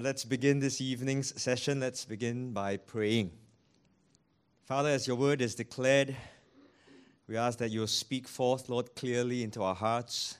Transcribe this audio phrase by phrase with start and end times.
[0.00, 1.80] Let's begin this evening's session.
[1.80, 3.32] Let's begin by praying.
[4.64, 6.14] Father, as your word is declared,
[7.26, 10.38] we ask that you'll speak forth, Lord, clearly into our hearts.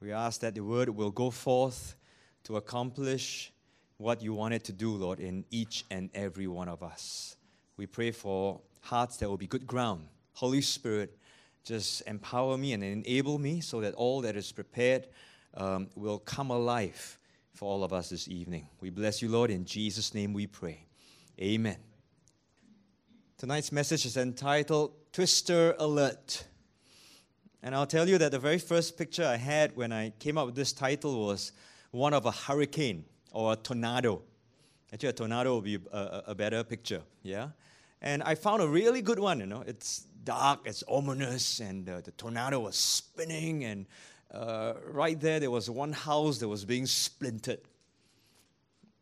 [0.00, 1.96] We ask that the word will go forth
[2.44, 3.52] to accomplish
[3.96, 7.36] what you want it to do, Lord, in each and every one of us.
[7.76, 10.06] We pray for hearts that will be good ground.
[10.34, 11.18] Holy Spirit,
[11.64, 15.08] just empower me and enable me so that all that is prepared
[15.54, 17.18] um, will come alive
[17.54, 18.66] for all of us this evening.
[18.80, 19.50] We bless you, Lord.
[19.50, 20.86] In Jesus' name we pray.
[21.40, 21.76] Amen.
[23.38, 26.46] Tonight's message is entitled Twister Alert.
[27.62, 30.46] And I'll tell you that the very first picture I had when I came up
[30.46, 31.52] with this title was
[31.92, 34.22] one of a hurricane or a tornado.
[34.92, 37.48] Actually, a tornado would be a, a better picture, yeah?
[38.02, 39.62] And I found a really good one, you know.
[39.66, 43.86] It's dark, it's ominous, and uh, the tornado was spinning, and
[44.34, 47.60] uh, right there, there was one house that was being splintered.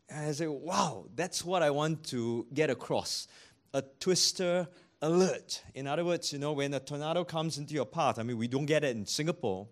[0.08, 3.28] And I said, wow, that's what I want to get across
[3.72, 4.69] a twister
[5.00, 5.62] alert.
[5.75, 8.47] In other words, you know, when a tornado comes into your path, I mean, we
[8.47, 9.66] don't get it in Singapore,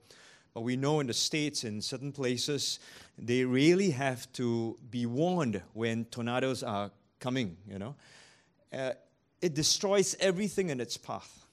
[0.54, 2.80] but we know in the States, in certain places,
[3.18, 7.94] they really have to be warned when tornadoes are coming, you know.
[8.72, 8.92] Uh,
[9.42, 11.46] it destroys everything in its path.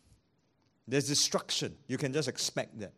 [0.87, 1.75] There's destruction.
[1.87, 2.93] You can just expect that.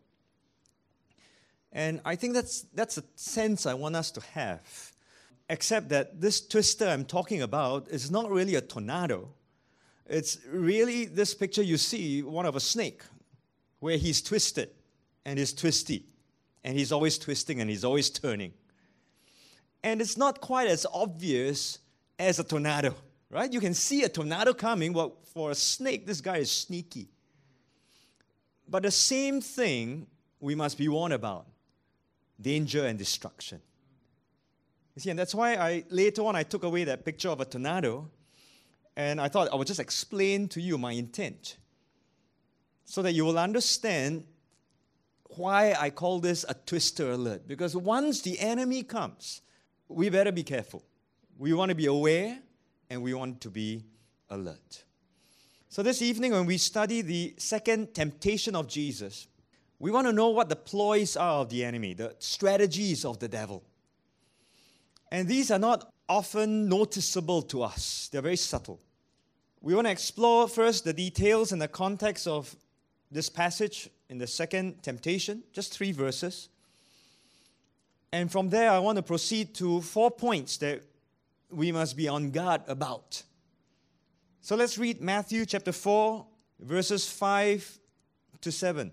[1.72, 4.92] And I think that's, that's a sense I want us to have.
[5.48, 9.28] Except that this twister I'm talking about is not really a tornado.
[10.06, 13.02] It's really this picture you see, one of a snake,
[13.78, 14.70] where he's twisted
[15.24, 16.04] and he's twisty.
[16.62, 18.52] And he's always twisting and he's always turning.
[19.82, 21.78] And it's not quite as obvious
[22.18, 22.94] as a tornado,
[23.30, 23.50] right?
[23.50, 27.08] You can see a tornado coming, but for a snake, this guy is sneaky.
[28.68, 30.06] But the same thing
[30.38, 31.46] we must be warned about
[32.40, 33.60] danger and destruction.
[34.94, 37.44] You see, and that's why I later on I took away that picture of a
[37.44, 38.10] tornado,
[38.96, 41.56] and I thought I would just explain to you my intent,
[42.84, 44.24] so that you will understand
[45.36, 47.46] why I call this a twister alert.
[47.46, 49.42] Because once the enemy comes,
[49.88, 50.82] we better be careful.
[51.38, 52.38] We want to be aware,
[52.90, 53.84] and we want to be
[54.28, 54.84] alert.
[55.68, 59.28] So this evening, when we study the second temptation of Jesus,
[59.80, 63.28] we want to know what the ploys are of the enemy, the strategies of the
[63.28, 63.64] devil.
[65.10, 68.78] And these are not often noticeable to us, they're very subtle.
[69.62, 72.54] We want to explore first the details and the context of
[73.10, 76.48] this passage in the second temptation, just three verses.
[78.12, 80.82] And from there, I want to proceed to four points that
[81.50, 83.22] we must be on guard about.
[84.40, 86.26] So let's read Matthew chapter 4,
[86.60, 87.78] verses 5
[88.40, 88.92] to 7.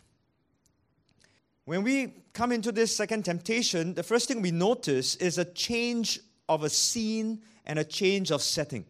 [1.65, 6.19] When we come into this second temptation, the first thing we notice is a change
[6.49, 8.85] of a scene and a change of setting.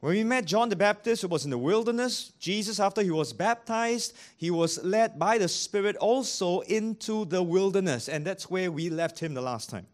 [0.00, 3.32] When we met John the Baptist, who was in the wilderness, Jesus, after he was
[3.32, 8.08] baptized, he was led by the Spirit also into the wilderness.
[8.08, 9.86] And that's where we left him the last time.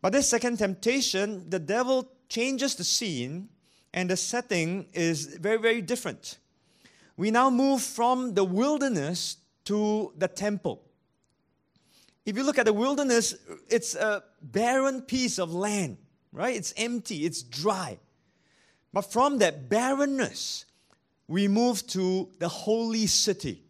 [0.00, 3.48] But this second temptation, the devil changes the scene,
[3.92, 6.38] and the setting is very, very different.
[7.16, 10.82] We now move from the wilderness to the temple.
[12.24, 13.34] If you look at the wilderness,
[13.68, 15.98] it's a barren piece of land,
[16.32, 16.56] right?
[16.56, 17.98] It's empty, it's dry.
[18.92, 20.64] But from that barrenness,
[21.28, 23.62] we move to the holy city.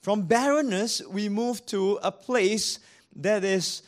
[0.00, 2.78] From barrenness, we move to a place
[3.16, 3.82] that is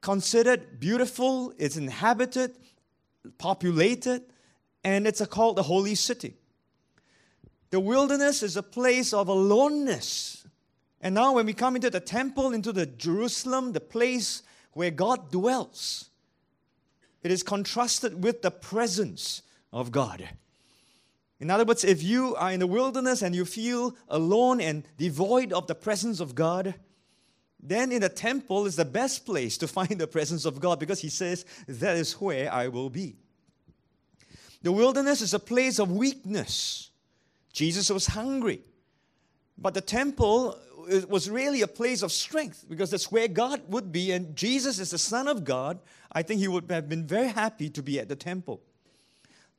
[0.00, 2.52] considered beautiful, it's inhabited,
[3.38, 4.22] populated,
[4.84, 6.36] and it's called the holy city.
[7.70, 10.46] The wilderness is a place of aloneness.
[11.00, 14.42] And now, when we come into the temple, into the Jerusalem, the place
[14.72, 16.10] where God dwells,
[17.22, 19.42] it is contrasted with the presence
[19.72, 20.28] of God.
[21.40, 25.52] In other words, if you are in the wilderness and you feel alone and devoid
[25.52, 26.74] of the presence of God,
[27.60, 31.00] then in the temple is the best place to find the presence of God because
[31.00, 33.16] He says, That is where I will be.
[34.62, 36.90] The wilderness is a place of weakness.
[37.52, 38.62] Jesus was hungry.
[39.56, 40.58] But the temple
[41.08, 44.90] was really a place of strength because that's where God would be, and Jesus is
[44.90, 45.78] the Son of God.
[46.12, 48.62] I think he would have been very happy to be at the temple.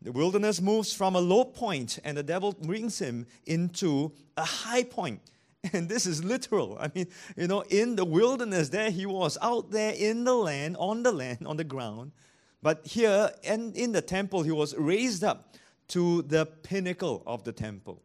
[0.02, 4.84] The wilderness moves from a low point, and the devil brings him into a high
[4.84, 5.22] point.
[5.74, 6.78] And this is literal.
[6.80, 10.78] I mean, you know, in the wilderness, there he was, out there in the land,
[10.80, 12.14] on the land, on the ground.
[12.62, 15.54] But here, and in the temple, he was raised up
[15.90, 18.02] to the pinnacle of the temple.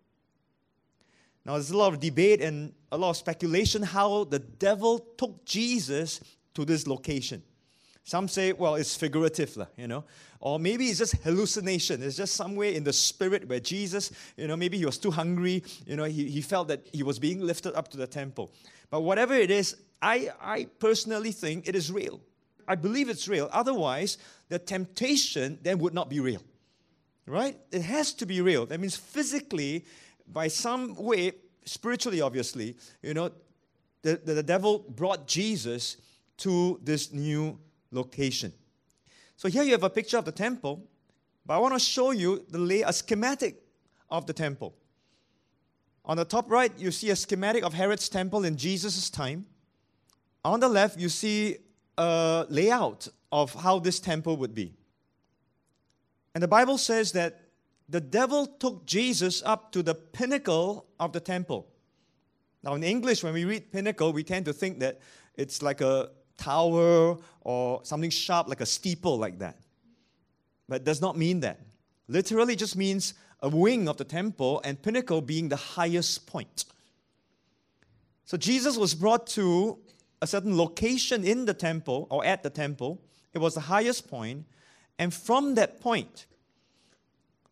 [1.44, 5.44] Now, there's a lot of debate and a lot of speculation how the devil took
[5.44, 6.20] Jesus
[6.54, 7.42] to this location.
[8.02, 10.04] Some say, well, it's figurative, you know,
[10.40, 12.02] or maybe it's just hallucination.
[12.02, 15.62] It's just somewhere in the spirit where Jesus, you know, maybe he was too hungry,
[15.86, 18.52] you know, he, he felt that he was being lifted up to the temple.
[18.90, 22.20] But whatever it is, I, I personally think it is real.
[22.68, 23.48] I believe it's real.
[23.52, 26.42] Otherwise, the temptation then would not be real.
[27.26, 27.58] Right?
[27.72, 28.66] It has to be real.
[28.66, 29.86] That means physically,
[30.26, 31.32] by some way,
[31.64, 33.30] spiritually, obviously, you know,
[34.02, 35.96] the, the, devil brought Jesus
[36.38, 37.58] to this new
[37.90, 38.52] location.
[39.36, 40.86] So here you have a picture of the temple,
[41.46, 43.62] but I want to show you the lay, a schematic
[44.10, 44.74] of the temple.
[46.04, 49.46] On the top right, you see a schematic of Herod's temple in Jesus' time.
[50.44, 51.56] On the left, you see
[51.96, 54.74] a layout of how this temple would be.
[56.34, 57.40] And the Bible says that
[57.88, 61.68] the devil took Jesus up to the pinnacle of the temple.
[62.62, 65.00] Now, in English, when we read pinnacle, we tend to think that
[65.36, 69.58] it's like a tower or something sharp, like a steeple, like that.
[70.68, 71.60] But it does not mean that.
[72.08, 76.64] Literally, just means a wing of the temple, and pinnacle being the highest point.
[78.24, 79.78] So, Jesus was brought to
[80.22, 83.02] a certain location in the temple or at the temple.
[83.34, 84.46] It was the highest point,
[84.98, 86.26] and from that point,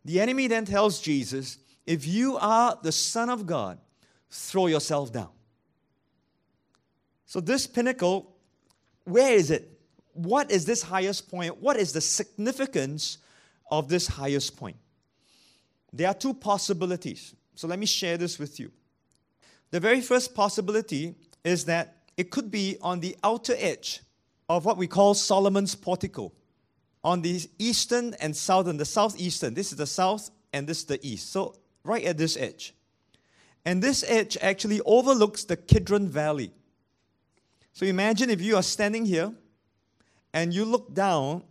[0.05, 3.79] the enemy then tells Jesus, If you are the Son of God,
[4.29, 5.29] throw yourself down.
[7.25, 8.35] So, this pinnacle,
[9.05, 9.69] where is it?
[10.13, 11.61] What is this highest point?
[11.61, 13.17] What is the significance
[13.71, 14.77] of this highest point?
[15.91, 17.35] There are two possibilities.
[17.55, 18.71] So, let me share this with you.
[19.71, 24.01] The very first possibility is that it could be on the outer edge
[24.47, 26.31] of what we call Solomon's portico
[27.03, 29.53] on the eastern and southern, the southeastern.
[29.53, 31.31] This is the south and this is the east.
[31.31, 32.73] So, right at this edge.
[33.65, 36.51] And this edge actually overlooks the Kidron Valley.
[37.73, 39.33] So, imagine if you are standing here
[40.33, 41.43] and you look down,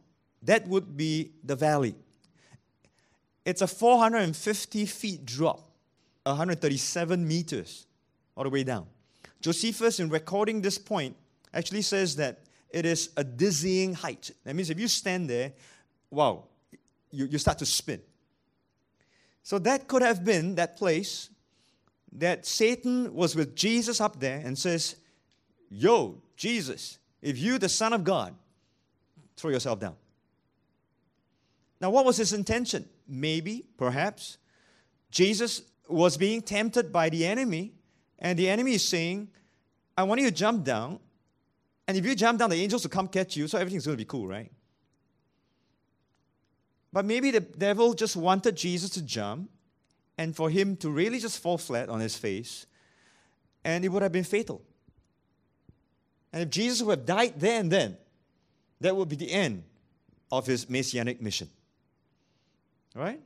[0.43, 1.95] that would be the valley.
[3.45, 5.69] It's a 450 feet drop,
[6.25, 7.87] 137 meters
[8.37, 8.87] all the way down.
[9.41, 11.17] Josephus, in recording this point,
[11.53, 12.41] actually says that
[12.73, 14.31] it is a dizzying height.
[14.45, 15.53] That means if you stand there,
[16.11, 16.45] wow,
[17.11, 18.01] you, you start to spin.
[19.43, 21.29] So that could have been that place
[22.13, 24.97] that Satan was with Jesus up there and says,
[25.71, 28.35] Yo, Jesus, if you the Son of God,
[29.37, 29.97] throw yourself down.
[31.81, 32.89] Now, what was his intention?
[33.09, 34.39] Maybe, perhaps,
[35.11, 37.73] Jesus was being tempted by the enemy,
[38.19, 39.29] and the enemy is saying,
[39.97, 41.01] I want you to jump down,
[41.93, 44.03] and if you jump down, the angels will come catch you, so everything's going to
[44.03, 44.51] be cool, right?
[46.91, 49.51] But maybe the devil just wanted Jesus to jump
[50.17, 52.65] and for him to really just fall flat on his face,
[53.63, 54.63] and it would have been fatal.
[56.33, 57.99] And if Jesus would have died there and then,
[58.81, 59.63] that would be the end
[60.31, 61.51] of his messianic mission.
[62.95, 63.21] Right?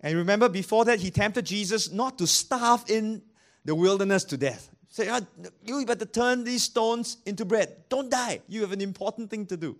[0.00, 3.22] And remember, before that, he tempted Jesus not to starve in
[3.64, 4.68] the wilderness to death.
[4.96, 5.20] Say, oh,
[5.62, 7.84] you better turn these stones into bread.
[7.90, 8.40] Don't die.
[8.48, 9.76] You have an important thing to do.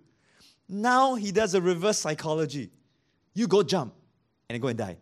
[0.69, 2.71] Now he does a reverse psychology.
[3.33, 3.95] You go jump
[4.51, 4.99] and go and die.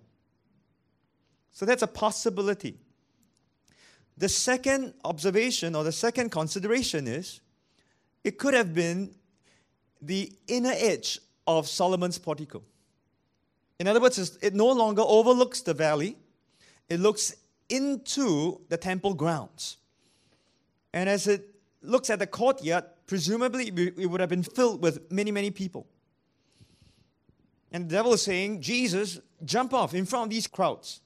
[1.51, 2.79] So that's a possibility.
[4.17, 7.41] The second observation or the second consideration is
[8.23, 9.17] it could have been
[10.01, 12.63] the inner edge of Solomon's portico.
[13.81, 16.17] In other words, it no longer overlooks the valley,
[16.89, 17.35] it looks
[17.69, 19.79] into the temple grounds.
[20.95, 23.67] And as it looks at the courtyard, presumably
[23.99, 25.89] it would have been filled with many, many people.
[27.73, 31.01] And the devil is saying, Jesus, jump off in front of these crowds.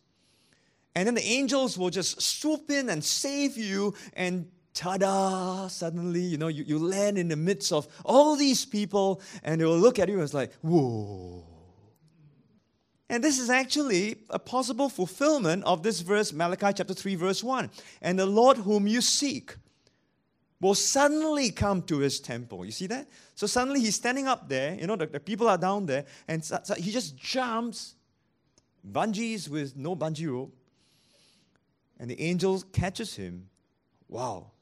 [0.95, 6.37] And then the angels will just swoop in and save you, and ta-da, suddenly, you
[6.37, 9.99] know, you, you land in the midst of all these people, and they will look
[9.99, 11.47] at you and it's like, whoa.
[13.09, 17.71] And this is actually a possible fulfillment of this verse, Malachi chapter 3, verse 1.
[18.02, 19.57] And the Lord whom you seek
[20.61, 22.65] will suddenly come to his temple.
[22.65, 23.09] You see that?
[23.35, 26.45] So suddenly he's standing up there, you know, the, the people are down there, and
[26.45, 27.95] so, so he just jumps,
[28.88, 30.55] bungees with no bungee rope,
[32.00, 33.49] and the angel catches him
[34.09, 34.53] Wow,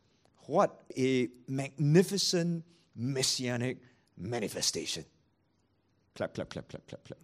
[0.47, 2.65] what a magnificent
[2.97, 3.79] messianic
[4.19, 5.05] manifestation.
[6.15, 7.19] Clap, clap, clap, clap, clap, clap.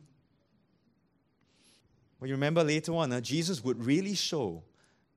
[2.20, 4.62] Well, you remember later on, uh, Jesus would really show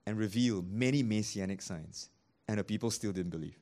[0.08, 2.10] and reveal many messianic signs,
[2.48, 3.58] and the people still didn't believe.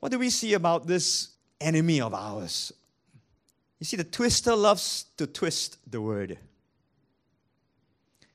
[0.00, 2.72] What do we see about this enemy of ours?
[3.78, 6.38] You see, the twister loves to twist the word.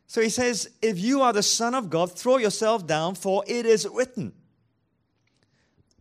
[0.08, 3.65] So he says, If you are the Son of God, throw yourself down, for it
[3.65, 4.34] is written.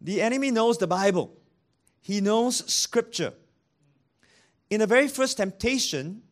[0.00, 1.32] The enemy knows the Bible,
[2.00, 3.32] he knows Scripture.
[4.68, 6.22] In the very first temptation,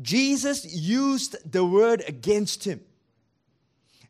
[0.00, 2.80] Jesus used the word against him.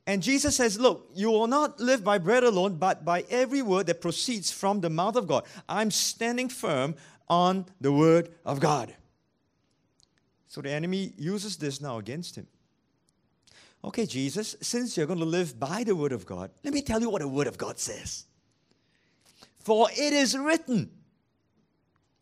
[0.07, 3.87] And Jesus says, Look, you will not live by bread alone, but by every word
[3.87, 5.45] that proceeds from the mouth of God.
[5.69, 6.95] I'm standing firm
[7.29, 8.95] on the word of God.
[10.49, 12.47] So the enemy uses this now against him.
[13.83, 17.01] Okay, Jesus, since you're going to live by the word of God, let me tell
[17.01, 18.25] you what the word of God says.
[19.59, 20.91] For it is written.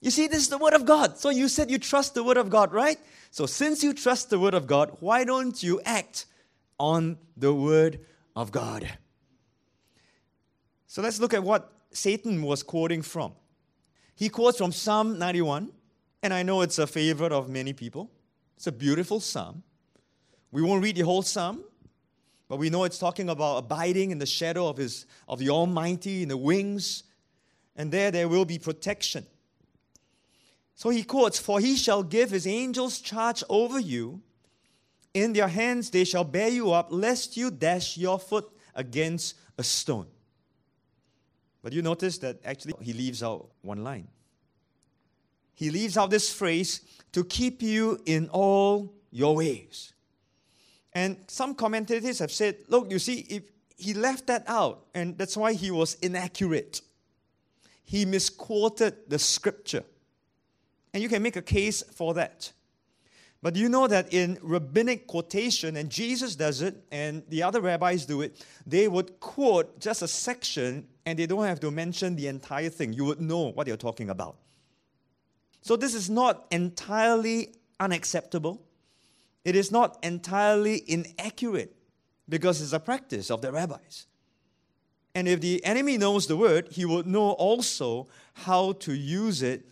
[0.01, 1.19] You see, this is the word of God.
[1.19, 2.99] So you said you trust the word of God, right?
[3.31, 6.27] So since you trust the word of God, why don't you act
[6.83, 8.01] on the word
[8.35, 8.91] of God?
[10.89, 13.35] So let's look at what Satan was quoting from.
[14.17, 15.71] He quotes from Psalm 91,
[16.25, 18.11] and I know it's a favorite of many people.
[18.57, 19.63] It's a beautiful psalm.
[20.51, 21.63] We won't read the whole psalm,
[22.49, 26.23] but we know it's talking about abiding in the shadow of his of the Almighty
[26.23, 27.05] in the wings,
[27.77, 29.25] and there there will be protection.
[30.75, 34.21] So he quotes, For he shall give his angels charge over you.
[35.15, 39.63] In their hands they shall bear you up, lest you dash your foot against a
[39.63, 40.07] stone.
[41.63, 44.09] But you notice that actually he leaves out one line.
[45.55, 46.81] He leaves out this phrase
[47.13, 49.93] to keep you in all your ways.
[50.93, 53.43] And some commentators have said, look, you see, if
[53.77, 56.81] he left that out, and that's why he was inaccurate.
[57.85, 59.85] He misquoted the scripture.
[60.93, 62.53] And you can make a case for that.
[63.43, 68.07] But you know that in rabbinic quotation, and Jesus does it, and the other rabbis
[68.07, 72.29] do it, they would quote just a section and they don't have to mention the
[72.29, 72.93] entire thing.
[72.93, 74.37] You would know what they're talking about.
[75.61, 78.63] So this is not entirely unacceptable.
[79.45, 81.75] It is not entirely inaccurate
[82.29, 84.07] because it's a practice of the rabbis.
[85.17, 89.67] And if the enemy knows the word, he would know also how to use it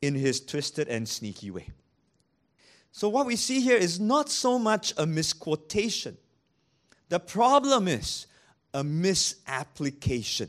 [0.00, 1.68] in his twisted and sneaky way.
[2.96, 6.16] So, what we see here is not so much a misquotation.
[7.08, 8.28] The problem is
[8.72, 10.48] a misapplication.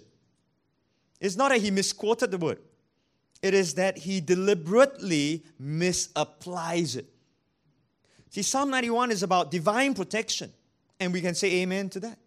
[1.20, 2.60] It's not that he misquoted the word,
[3.42, 7.08] it is that he deliberately misapplies it.
[8.30, 10.54] See, Psalm 91 is about divine protection,
[11.00, 12.20] and we can say amen to that.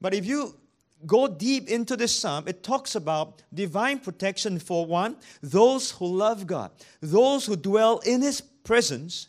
[0.00, 0.56] But if you
[1.04, 6.46] go deep into this psalm, it talks about divine protection for one, those who love
[6.46, 6.70] God,
[7.02, 9.28] those who dwell in his presence,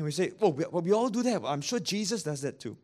[0.00, 1.42] and we say, well, we, well, we all do that.
[1.44, 2.74] I'm sure Jesus does that too.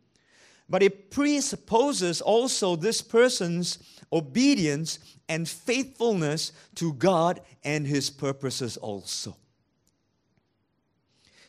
[0.68, 3.78] But it presupposes also this person's
[4.12, 9.34] obedience and faithfulness to God and his purposes also.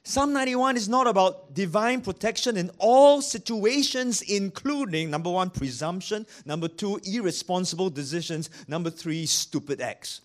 [0.04, 6.70] Psalm 91 is not about divine protection in all situations, including number one, presumption, number
[6.70, 10.22] two, irresponsible decisions, number three, stupid acts.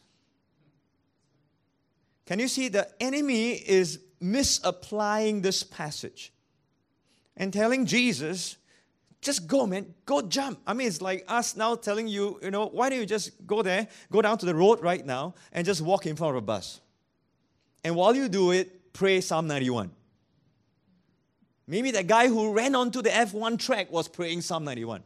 [2.27, 6.33] Can you see the enemy is misapplying this passage
[7.37, 8.57] and telling Jesus,
[9.21, 10.61] just go, man, go jump.
[10.67, 13.63] I mean, it's like us now telling you, you know, why don't you just go
[13.63, 16.45] there, go down to the road right now, and just walk in front of a
[16.45, 16.81] bus.
[17.85, 19.91] And while you do it, pray Psalm 91.
[21.67, 25.03] Maybe the guy who ran onto the F1 track was praying Psalm 91.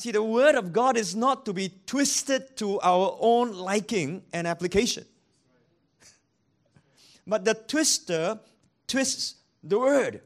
[0.00, 4.46] See, the Word of God is not to be twisted to our own liking and
[4.46, 5.04] application.
[7.26, 8.40] but the twister
[8.86, 10.22] twists the Word.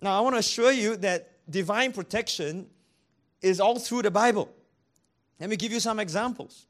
[0.00, 2.68] Now, I want to assure you that divine protection
[3.40, 4.54] is all through the Bible.
[5.40, 6.66] Let me give you some examples.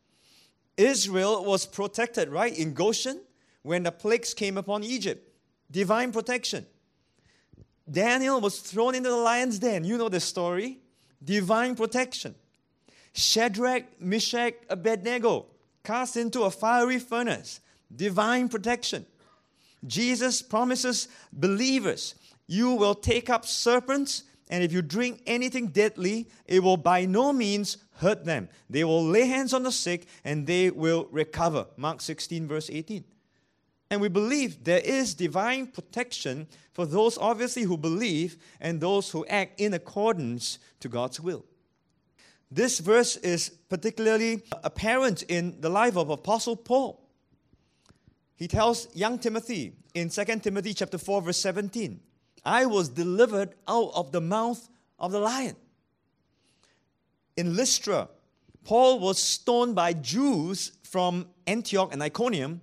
[0.79, 3.21] Israel was protected, right, in Goshen
[3.61, 5.31] when the plagues came upon Egypt.
[5.71, 6.65] Divine protection.
[7.91, 9.85] Daniel was thrown into the lion's den.
[9.85, 10.79] You know the story
[11.25, 12.35] divine protection.
[13.13, 15.47] Shadrach, Meshach, Abednego
[15.85, 17.61] cast into a fiery furnace,
[17.95, 19.07] divine protection.
[19.87, 22.15] Jesus promises believers,
[22.47, 27.33] you will take up serpents, and if you drink anything deadly, it will by no
[27.33, 28.49] means hurt them.
[28.71, 31.67] They will lay hands on the sick, and they will recover.
[31.77, 33.05] Mark 16, verse 18.
[33.93, 39.27] And we believe there is divine protection for those, obviously, who believe and those who
[39.27, 41.45] act in accordance to God's will.
[42.51, 47.07] This verse is particularly apparent in the life of Apostle Paul.
[48.35, 52.01] He tells young Timothy in 2 Timothy chapter 4 verse 17,
[52.47, 55.57] I was delivered out of the mouth of the lion.
[57.37, 58.09] In Lystra,
[58.65, 62.63] Paul was stoned by Jews from Antioch and Iconium.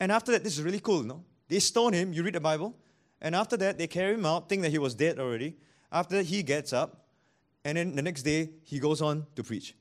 [0.00, 1.22] And after that, this is really cool, no?
[1.48, 2.74] They stone him, you read the Bible,
[3.20, 5.56] and after that, they carry him out, think that he was dead already.
[5.92, 7.06] After that, he gets up,
[7.64, 9.74] and then the next day, he goes on to preach.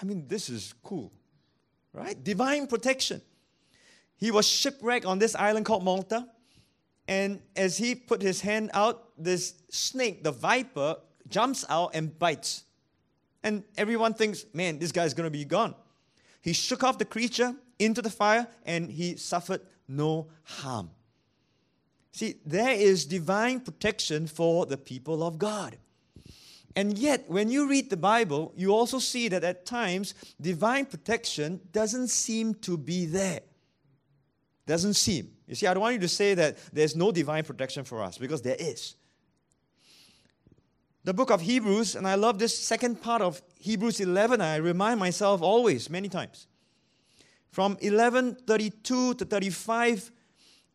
[0.00, 1.10] I mean, this is cool,
[1.92, 2.22] right?
[2.22, 3.22] Divine protection.
[4.16, 6.28] He was shipwrecked on this island called Malta.
[7.08, 10.96] And as he put his hand out, this snake, the viper,
[11.28, 12.64] jumps out and bites.
[13.42, 15.74] And everyone thinks, man, this guy's going to be gone.
[16.42, 20.90] He shook off the creature into the fire and he suffered no harm.
[22.12, 25.76] See, there is divine protection for the people of God.
[26.76, 31.60] And yet, when you read the Bible, you also see that at times divine protection
[31.72, 33.40] doesn't seem to be there.
[34.66, 35.30] Doesn't seem.
[35.48, 38.18] You see, I don't want you to say that there's no divine protection for us
[38.18, 38.94] because there is.
[41.02, 45.00] The book of Hebrews, and I love this second part of Hebrews 11, I remind
[45.00, 46.46] myself always, many times.
[47.50, 50.12] From 1132 to 35,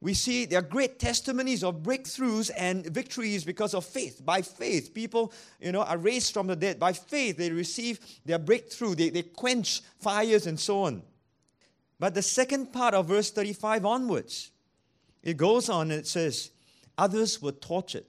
[0.02, 4.24] we see there are great testimonies of breakthroughs and victories because of faith.
[4.24, 6.80] By faith, people, you know, are raised from the dead.
[6.80, 8.96] By faith, they receive their breakthrough.
[8.96, 11.02] They, they quench fires and so on.
[11.98, 14.52] But the second part of verse 35 onwards,
[15.24, 16.52] it goes on and it says,
[16.98, 18.06] Others were tortured,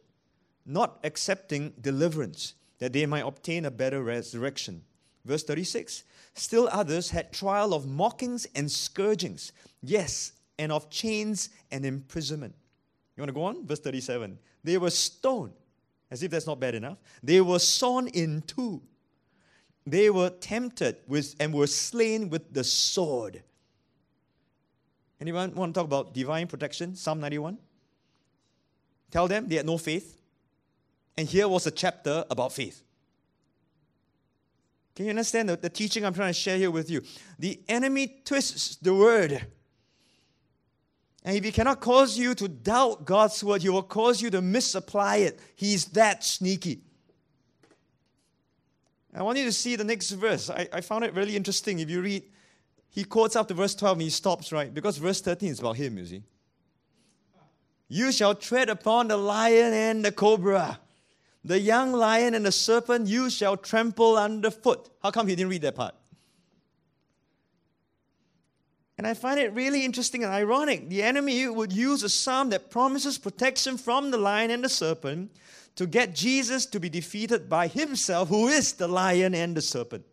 [0.65, 4.83] not accepting deliverance, that they might obtain a better resurrection.
[5.25, 6.03] Verse 36
[6.37, 9.53] Still others had trial of mockings and scourgings.
[9.83, 12.55] Yes, and of chains and imprisonment.
[13.17, 13.67] You want to go on?
[13.67, 14.39] Verse 37.
[14.63, 15.53] They were stoned,
[16.11, 16.99] as if that's not bad enough.
[17.23, 18.83] They were sawn in two.
[19.87, 23.43] They were tempted with and were slain with the sword.
[25.21, 26.95] Anyone want to talk about divine protection?
[26.97, 27.57] Psalm 91.
[29.11, 30.21] Tell them they had no faith.
[31.17, 32.83] And here was a chapter about faith.
[34.97, 37.03] Can you understand the, the teaching I'm trying to share here with you?
[37.39, 39.47] The enemy twists the word
[41.27, 44.41] and if he cannot cause you to doubt God's word, he will cause you to
[44.41, 45.41] misapply it.
[45.57, 46.83] He's that sneaky.
[49.13, 50.51] I want you to see the next verse.
[50.51, 51.81] I, I found it really interesting.
[51.81, 52.23] If you read,
[52.91, 54.73] he quotes up to verse 12 and he stops, right?
[54.73, 56.23] Because verse 13 is about him, you see.
[57.89, 60.79] You shall tread upon the lion and the cobra.
[61.47, 64.91] The young lion and the serpent you shall trample underfoot.
[65.01, 65.95] How come he didn't read that part?
[68.99, 70.89] And I find it really interesting and ironic.
[70.89, 75.37] The enemy would use a psalm that promises protection from the lion and the serpent
[75.77, 80.05] to get Jesus to be defeated by himself, who is the lion and the serpent.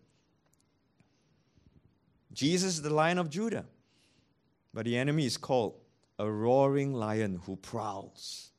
[2.31, 3.65] Jesus is the lion of Judah,
[4.71, 5.79] but the enemy is called
[6.19, 8.51] a roaring lion who prowls,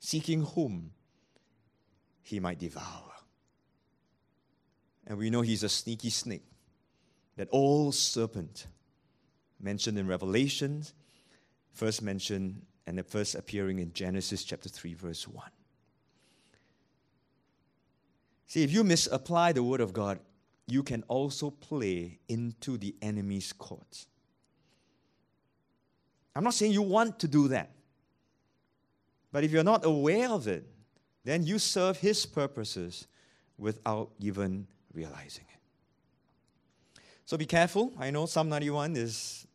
[0.00, 0.90] seeking whom
[2.26, 3.12] he might devour.
[5.06, 6.42] And we know he's a sneaky snake,
[7.36, 8.66] that old serpent
[9.60, 10.84] mentioned in Revelation,
[11.72, 15.48] first mentioned and first appearing in Genesis chapter 3, verse 1.
[18.48, 20.18] See, if you misapply the word of God,
[20.66, 24.06] you can also play into the enemy's court.
[26.34, 27.70] I'm not saying you want to do that.
[29.30, 30.66] But if you're not aware of it,
[31.26, 33.06] then you serve his purposes
[33.58, 37.00] without even realizing it.
[37.24, 37.92] So be careful.
[37.98, 39.46] I know Psalm 91 is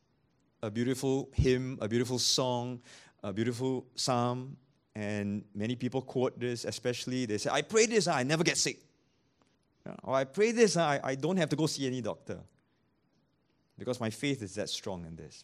[0.61, 2.81] a beautiful hymn, a beautiful song,
[3.23, 4.57] a beautiful psalm,
[4.95, 8.79] and many people quote this, especially they say, I pray this, I never get sick.
[10.03, 12.39] Or I pray this, I, don't have to go see any doctor.
[13.79, 15.43] Because my faith is that strong in this.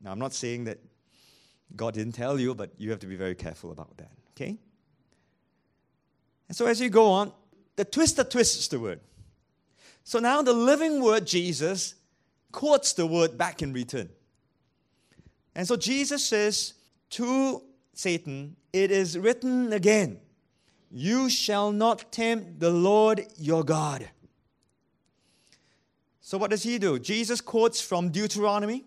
[0.00, 0.78] Now, I'm not saying that
[1.74, 4.56] God didn't tell you, but you have to be very careful about that, okay?
[6.48, 7.32] And so as you go on,
[7.76, 9.00] the twister twists the word.
[10.04, 11.94] So now the living word, Jesus,
[12.52, 14.08] quotes the word back in return.
[15.54, 16.74] And so Jesus says
[17.10, 20.20] to Satan, It is written again,
[20.90, 24.08] you shall not tempt the Lord your God.
[26.20, 26.98] So, what does he do?
[26.98, 28.84] Jesus quotes from Deuteronomy.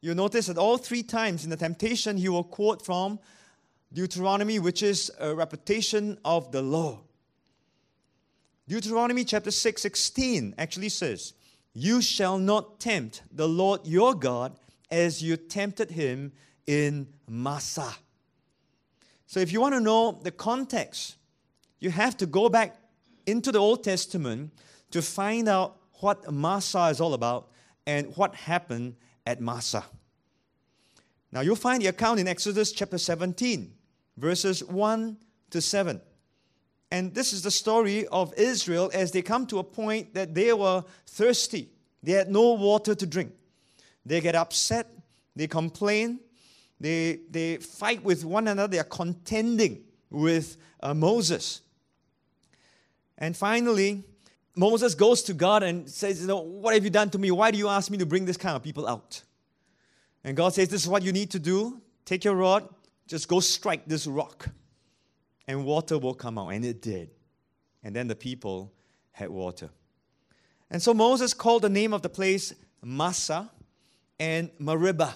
[0.00, 3.18] You notice that all three times in the temptation, he will quote from
[3.94, 7.00] Deuteronomy, which is a repetition of the law.
[8.68, 11.32] Deuteronomy chapter 6, 16 actually says,
[11.74, 14.56] you shall not tempt the Lord your God.
[14.90, 16.32] as you tempted him
[16.68, 17.96] in Massah.
[19.26, 21.16] So, if you want to know the context,
[21.80, 22.76] you have to go back
[23.26, 24.52] into the Old Testament
[24.92, 27.50] to find out what Massah is all about
[27.86, 28.94] and what happened
[29.26, 29.84] at Massah.
[31.32, 33.73] Now, you'll find the account in Exodus chapter 17,
[34.16, 35.16] verses 1
[35.50, 36.00] to 7.
[36.90, 40.52] And this is the story of Israel as they come to a point that they
[40.52, 41.68] were thirsty.
[42.02, 43.32] They had no water to drink.
[44.06, 44.90] They get upset,
[45.34, 46.20] they complain,
[46.78, 51.62] they, they fight with one another, they are contending with uh, Moses.
[53.16, 54.04] And finally,
[54.54, 57.30] Moses goes to God and says, you know, What have you done to me?
[57.30, 59.22] Why do you ask me to bring this kind of people out?
[60.22, 61.80] And God says, This is what you need to do.
[62.04, 62.68] Take your rod,
[63.06, 64.48] just go strike this rock
[65.46, 66.48] and water will come out.
[66.48, 67.10] And it did.
[67.82, 68.72] And then the people
[69.12, 69.70] had water.
[70.70, 73.50] And so Moses called the name of the place Massah
[74.18, 75.14] and Meribah.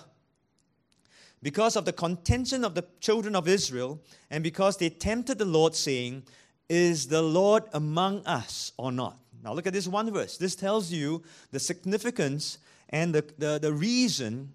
[1.42, 5.74] Because of the contention of the children of Israel, and because they tempted the Lord,
[5.74, 6.24] saying,
[6.68, 9.18] Is the Lord among us or not?
[9.42, 10.36] Now look at this one verse.
[10.36, 11.22] This tells you
[11.52, 12.58] the significance
[12.90, 14.52] and the, the, the reason,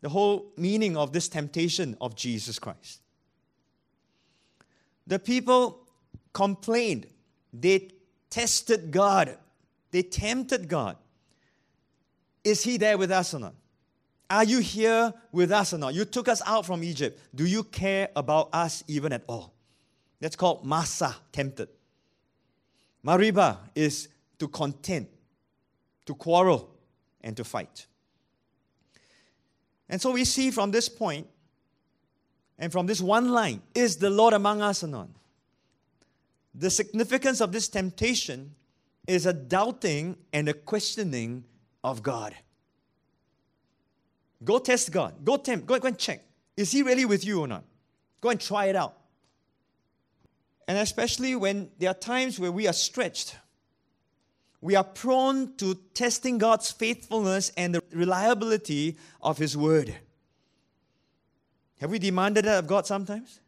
[0.00, 3.00] the whole meaning of this temptation of Jesus Christ.
[5.06, 5.86] The people
[6.32, 7.06] complained.
[7.52, 7.90] They
[8.30, 9.36] tested God.
[9.90, 10.96] They tempted God.
[12.44, 13.54] Is He there with us or not?
[14.30, 15.94] Are you here with us or not?
[15.94, 17.18] You took us out from Egypt.
[17.34, 19.54] Do you care about us even at all?
[20.20, 21.68] That's called Massah, tempted.
[23.02, 24.08] Meribah is
[24.38, 25.06] to contend,
[26.04, 26.70] to quarrel,
[27.22, 27.86] and to fight.
[29.88, 31.26] And so we see from this point
[32.58, 35.08] and from this one line, is the Lord among us or not?
[36.54, 38.54] The significance of this temptation
[39.06, 41.44] is a doubting and a questioning
[41.84, 42.34] of God.
[44.44, 45.24] Go test God.
[45.24, 45.66] Go tempt.
[45.66, 46.24] Go, go and check.
[46.56, 47.64] Is He really with you or not?
[48.20, 48.96] Go and try it out.
[50.66, 53.36] And especially when there are times where we are stretched,
[54.60, 59.94] we are prone to testing God's faithfulness and the reliability of His word.
[61.80, 63.40] Have we demanded that of God sometimes?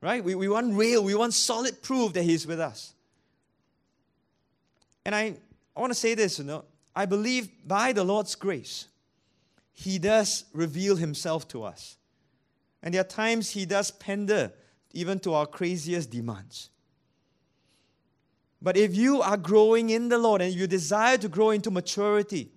[0.00, 0.22] Right?
[0.22, 2.92] We, we want real, we want solid proof that He's with us.
[5.04, 5.34] And I,
[5.76, 8.88] I want to say this, you know, I believe by the Lord's grace,
[9.72, 11.96] He does reveal Himself to us.
[12.82, 14.52] And there are times He does pander
[14.92, 16.68] even to our craziest demands.
[18.62, 22.52] But if you are growing in the Lord and you desire to grow into maturity,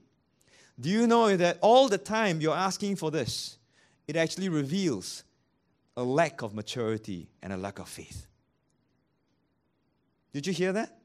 [0.80, 3.58] do you know that all the time you're asking for this?
[4.08, 5.24] it actually reveals
[5.98, 8.28] a lack of maturity and a lack of faith.
[10.34, 10.96] Did you hear that?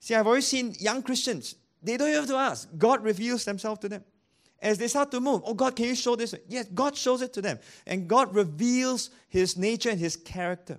[0.00, 2.68] See, I've always seen young Christians, they don't have to ask.
[2.78, 4.04] God reveals himself to them.
[4.60, 6.34] As they start to move, oh God, can you show this?
[6.48, 7.58] Yes, God shows it to them.
[7.84, 10.78] And God reveals his nature and his character.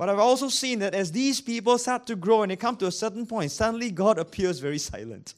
[0.00, 2.86] But I've also seen that as these people start to grow and they come to
[2.86, 5.34] a certain point, suddenly God appears very silent.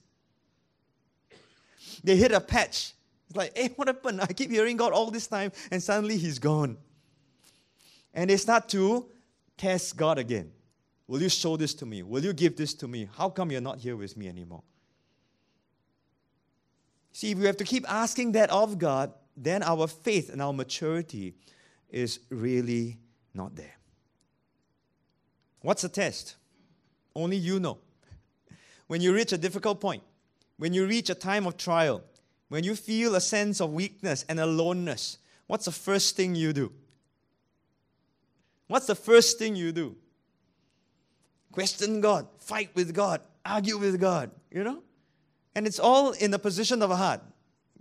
[2.04, 2.92] They hit a patch
[3.32, 4.20] it's like, hey, what happened?
[4.20, 6.76] I keep hearing God all this time, and suddenly He's gone.
[8.12, 9.06] And they start to
[9.56, 10.52] test God again.
[11.06, 12.02] Will you show this to me?
[12.02, 13.08] Will you give this to me?
[13.16, 14.62] How come you're not here with me anymore?
[17.12, 20.52] See, if we have to keep asking that of God, then our faith and our
[20.52, 21.32] maturity
[21.88, 22.98] is really
[23.32, 23.78] not there.
[25.62, 26.36] What's the test?
[27.14, 27.78] Only you know.
[28.88, 30.02] When you reach a difficult point,
[30.58, 32.02] when you reach a time of trial,
[32.48, 36.72] when you feel a sense of weakness and aloneness, what's the first thing you do?
[38.66, 39.96] What's the first thing you do?
[41.52, 44.82] Question God, fight with God, argue with God, you know?
[45.54, 47.20] And it's all in the position of a heart.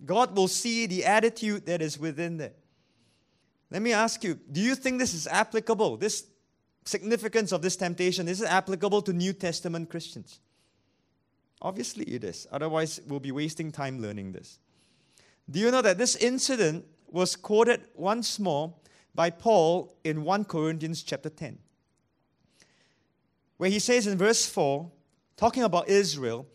[0.06, 2.54] God will see the attitude that is within there.
[3.70, 5.98] Let me ask you do you think this is applicable?
[5.98, 6.26] This
[6.86, 10.40] significance of this temptation, is it applicable to New Testament Christians?
[11.62, 12.48] Obviously, it is.
[12.52, 14.58] Otherwise, we'll be wasting time learning this.
[15.50, 18.74] Do you know that this incident was quoted once more
[19.14, 21.60] by Paul in 1 Corinthians chapter 10?
[23.58, 24.90] Where he says in verse 4,
[25.38, 26.48] talking about Israel,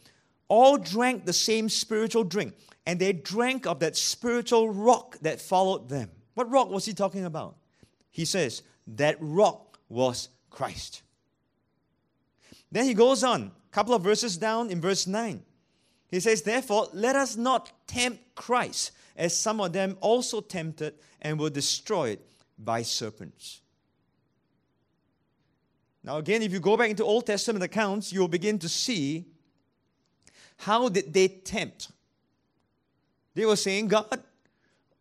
[0.49, 5.89] all drank the same spiritual drink, and they drank of that spiritual rock that followed
[5.89, 6.11] them.
[6.35, 7.57] What rock was he talking about?
[8.11, 11.03] He says, that rock was Christ.
[12.71, 15.43] Then he goes on, a couple of verses down in verse 9.
[16.09, 21.39] He says, Therefore, let us not tempt Christ, as some of them also tempted and
[21.39, 22.19] were destroyed
[22.59, 23.61] by serpents.
[26.03, 29.27] Now, again, if you go back into Old Testament accounts, you'll begin to see
[30.59, 31.91] how did they tempt?
[33.35, 34.23] They were saying, God,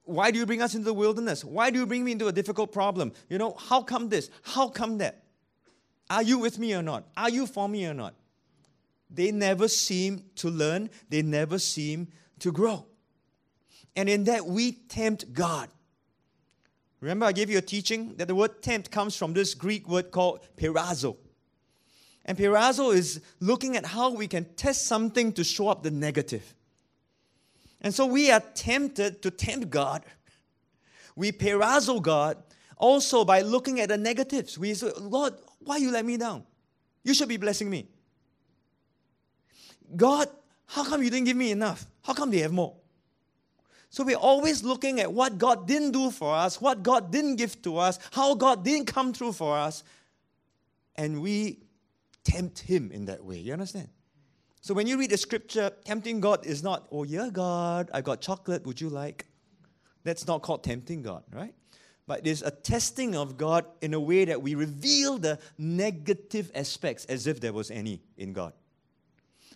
[0.05, 1.43] why do you bring us into the wilderness?
[1.43, 3.11] Why do you bring me into a difficult problem?
[3.29, 4.29] You know, how come this?
[4.43, 5.23] How come that?
[6.09, 7.07] Are you with me or not?
[7.17, 8.13] Are you for me or not?
[9.09, 12.07] They never seem to learn, they never seem
[12.39, 12.85] to grow.
[13.95, 15.69] And in that, we tempt God.
[16.99, 20.11] Remember, I gave you a teaching that the word tempt comes from this Greek word
[20.11, 21.17] called peirazo.
[22.25, 26.55] And peirazo is looking at how we can test something to show up the negative.
[27.85, 30.03] And so we are tempted to tempt God.
[31.15, 32.41] We peirazo God
[32.77, 34.57] also by looking at the negatives.
[34.57, 36.45] We say, Lord, why you let me down?
[37.03, 37.87] You should be blessing me.
[39.95, 40.29] God,
[40.65, 41.85] how come you didn't give me enough?
[42.01, 42.73] How come they have more?
[43.91, 47.61] So we're always looking at what God didn't do for us, what God didn't give
[47.61, 49.83] to us, how God didn't come through for us,
[50.95, 51.59] and we
[52.23, 53.37] tempt Him in that way.
[53.37, 53.89] You understand?
[54.65, 58.19] So when you read the scripture, tempting God is not, oh yeah, God, I got
[58.19, 59.27] chocolate, would you like?
[60.03, 61.53] That's not called tempting God, right?
[62.07, 66.51] But it is a testing of God in a way that we reveal the negative
[66.55, 68.53] aspects as if there was any in God.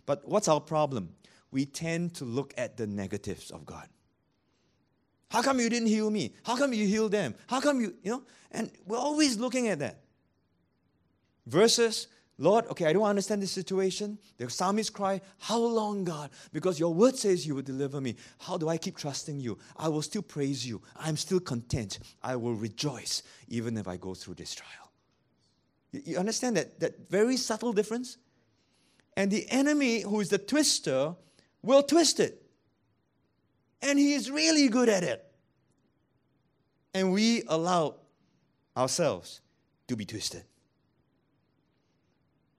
[0.06, 1.16] But what's our problem?
[1.50, 3.90] We tend to look at the negatives of God.
[5.32, 6.36] How come you didn't heal me?
[6.44, 7.34] How come you healed them?
[7.48, 8.24] How come you, you know?
[8.52, 10.02] And we're always looking at that.
[11.48, 12.10] Versus,
[12.42, 14.18] Lord, okay, I don't understand this situation.
[14.38, 16.30] The psalmist cry, How long, God?
[16.54, 18.16] Because your word says you will deliver me.
[18.40, 19.58] How do I keep trusting you?
[19.76, 20.82] I will still praise you.
[20.96, 22.00] I'm still content.
[22.24, 24.70] I will rejoice even if I go through this trial.
[25.92, 28.18] You understand that, that very subtle difference?
[29.18, 31.16] And the enemy, who is the twister,
[31.62, 32.42] will twist it.
[33.82, 35.26] And he is really good at it.
[36.94, 37.96] And we allow
[38.78, 39.42] ourselves
[39.90, 40.44] to be twisted.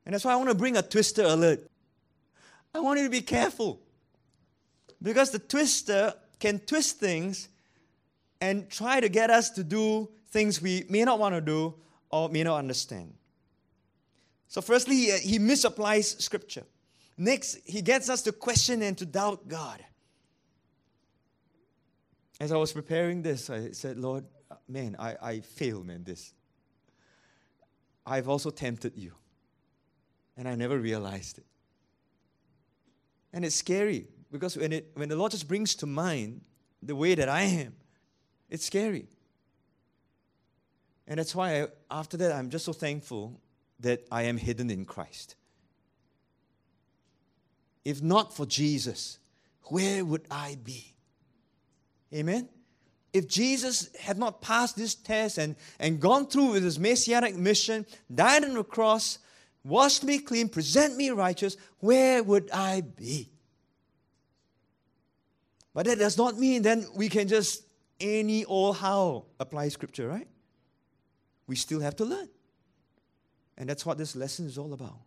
[0.05, 1.69] And that's why I want to bring a twister alert.
[2.75, 3.81] I want you to be careful.
[5.03, 7.49] Because the twister can twist things
[8.41, 11.75] and try to get us to do things we may not want to do
[12.11, 13.15] or may not understand.
[14.49, 16.65] So, firstly, he, misapplies scripture.
[17.17, 19.85] Next, he gets us to question and to doubt God.
[22.41, 24.25] As I was preparing this, I said, Lord,
[24.67, 26.33] man, I, I fail, man, this.
[28.07, 29.13] I've also tempted you.
[30.37, 31.45] And I never realized it.
[33.33, 36.41] And it's scary because when, it, when the Lord just brings to mind
[36.83, 37.75] the way that I am,
[38.49, 39.07] it's scary.
[41.07, 43.41] And that's why I, after that, I'm just so thankful
[43.81, 45.35] that I am hidden in Christ.
[47.85, 49.19] If not for Jesus,
[49.65, 50.95] where would I be?
[52.15, 52.49] Amen?
[53.13, 57.87] If Jesus had not passed this test and, and gone through with his messianic mission,
[58.13, 59.19] died on the cross,
[59.65, 63.31] washed me clean, present me righteous, where would I be?
[65.75, 67.65] But that does not mean then we can just
[68.01, 70.27] any old how apply scripture, right?
[71.47, 72.29] We still have to learn.
[73.57, 74.99] And that's what this lesson is all about.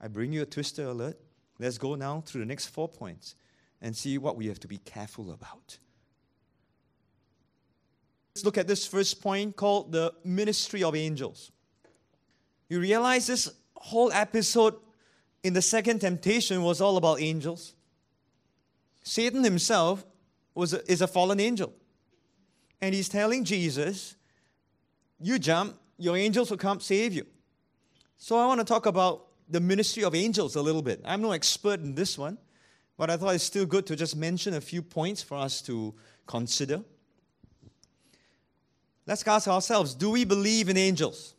[0.00, 1.18] I bring you a twister alert.
[1.58, 3.36] Let's go now through the next four points
[3.80, 5.78] and see what we have to be careful about.
[8.34, 11.52] Let's look at this first point called the ministry of angels.
[12.68, 14.74] You realize this whole episode
[15.42, 17.74] in the second temptation was all about angels.
[19.02, 20.04] Satan himself
[20.54, 21.72] was a, is a fallen angel.
[22.80, 24.16] And he's telling Jesus,
[25.18, 27.26] You jump, your angels will come save you.
[28.18, 31.00] So I want to talk about the ministry of angels a little bit.
[31.04, 32.38] I'm no expert in this one,
[32.96, 35.94] but I thought it's still good to just mention a few points for us to
[36.26, 36.82] consider.
[39.06, 41.34] Let's ask ourselves do we believe in angels?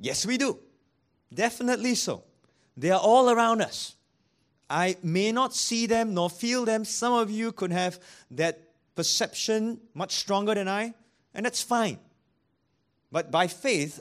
[0.00, 0.58] Yes, we do.
[1.32, 2.24] Definitely so.
[2.76, 3.94] They are all around us.
[4.68, 6.84] I may not see them nor feel them.
[6.84, 7.98] Some of you could have
[8.32, 8.60] that
[8.94, 10.94] perception much stronger than I,
[11.34, 11.98] and that's fine.
[13.10, 14.00] But by faith,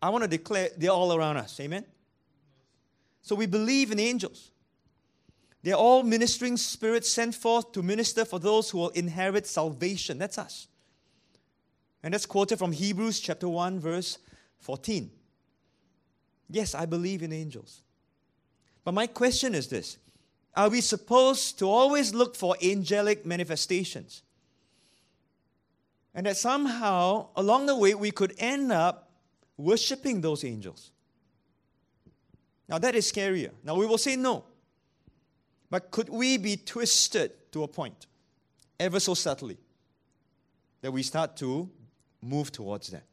[0.00, 1.58] I want to declare they're all around us.
[1.60, 1.84] Amen?
[3.22, 4.50] So we believe in angels.
[5.62, 10.18] They're all ministering spirits sent forth to minister for those who will inherit salvation.
[10.18, 10.66] That's us.
[12.02, 14.18] And that's quoted from Hebrews chapter 1, verse
[14.58, 15.10] 14.
[16.48, 17.82] Yes, I believe in angels.
[18.84, 19.98] But my question is this
[20.54, 24.22] Are we supposed to always look for angelic manifestations?
[26.14, 29.10] And that somehow, along the way, we could end up
[29.56, 30.90] worshiping those angels.
[32.68, 33.50] Now, that is scarier.
[33.64, 34.44] Now, we will say no.
[35.70, 38.06] But could we be twisted to a point,
[38.78, 39.56] ever so subtly,
[40.82, 41.70] that we start to
[42.20, 43.04] move towards that?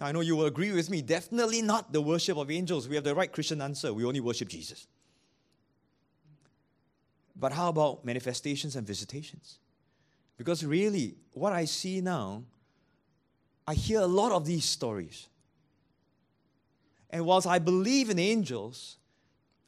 [0.00, 1.02] I know you will agree with me.
[1.02, 2.88] Definitely not the worship of angels.
[2.88, 3.92] We have the right Christian answer.
[3.92, 4.86] We only worship Jesus.
[7.36, 9.58] But how about manifestations and visitations?
[10.36, 12.42] Because really, what I see now,
[13.66, 15.28] I hear a lot of these stories.
[17.10, 18.96] And whilst I believe in angels,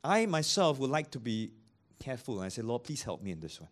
[0.02, 1.52] I myself would like to be
[2.00, 2.36] careful.
[2.36, 3.70] And I say, Lord, please help me in this one.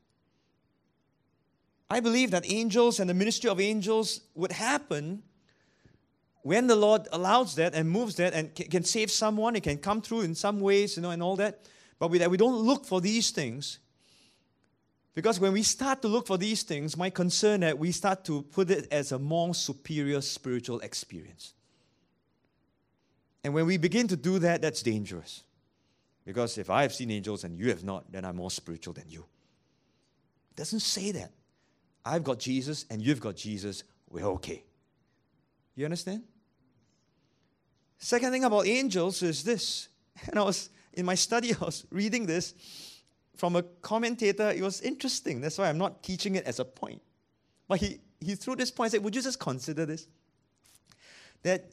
[1.90, 5.22] I believe that angels and the ministry of angels would happen
[6.44, 10.02] when the Lord allows that and moves that and can save someone, it can come
[10.02, 11.60] through in some ways, you know, and all that.
[11.98, 13.78] But we, we don't look for these things.
[15.14, 18.42] Because when we start to look for these things, my concern that we start to
[18.42, 21.54] put it as a more superior spiritual experience.
[23.42, 25.44] And when we begin to do that, that's dangerous.
[26.26, 29.08] Because if I have seen angels and you have not, then I'm more spiritual than
[29.08, 29.24] you.
[30.50, 31.32] It doesn't say that.
[32.04, 33.82] I've got Jesus and you've got Jesus.
[34.10, 34.62] We're okay.
[35.74, 36.24] You understand?
[37.98, 39.88] Second thing about angels is this.
[40.28, 42.54] And I was in my study, I was reading this
[43.36, 44.50] from a commentator.
[44.50, 45.40] It was interesting.
[45.40, 47.02] That's why I'm not teaching it as a point.
[47.68, 50.06] But he, he threw this point and said, Would you just consider this?
[51.42, 51.72] That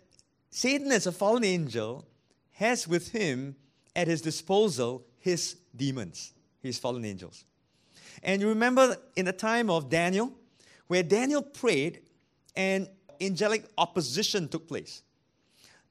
[0.49, 2.05] Satan, as a fallen angel,
[2.53, 3.55] has with him
[3.95, 7.45] at his disposal his demons, his fallen angels.
[8.23, 10.33] And you remember in the time of Daniel,
[10.87, 12.01] where Daniel prayed
[12.55, 12.89] and
[13.21, 15.03] angelic opposition took place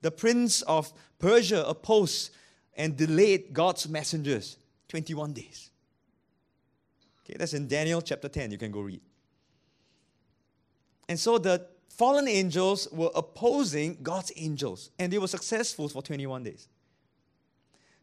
[0.03, 2.31] the prince of Persia opposed
[2.75, 4.57] and delayed God's messengers
[4.89, 5.71] 21 days.
[7.25, 8.51] Okay, that's in Daniel chapter 10.
[8.51, 9.01] You can go read.
[11.09, 16.45] And so the fallen angels were opposing God's angels, and they were successful for 21
[16.45, 16.69] days.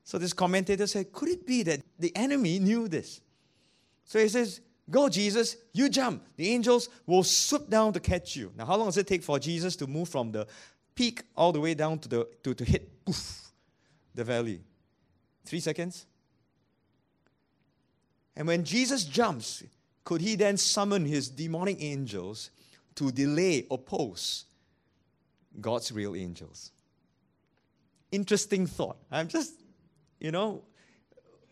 [0.04, 3.22] So this commentator said, Could it be that the enemy knew this?
[4.06, 6.24] So he says, Go, Jesus, you jump.
[6.38, 8.54] The angels will swoop down to catch you.
[8.56, 10.48] Now, how long does it take for Jesus to move from the
[10.98, 13.52] peak all the way down to, the, to, to hit poof,
[14.16, 14.60] the valley.
[15.46, 16.08] Three seconds.
[18.36, 19.64] And when Jesus jumps,
[20.04, 22.50] could he then summon his demonic angels
[22.96, 24.46] to delay, oppose
[25.62, 26.72] God's real angels?
[28.12, 28.98] Interesting thought.
[29.12, 29.54] I'm just,
[30.20, 30.64] you know,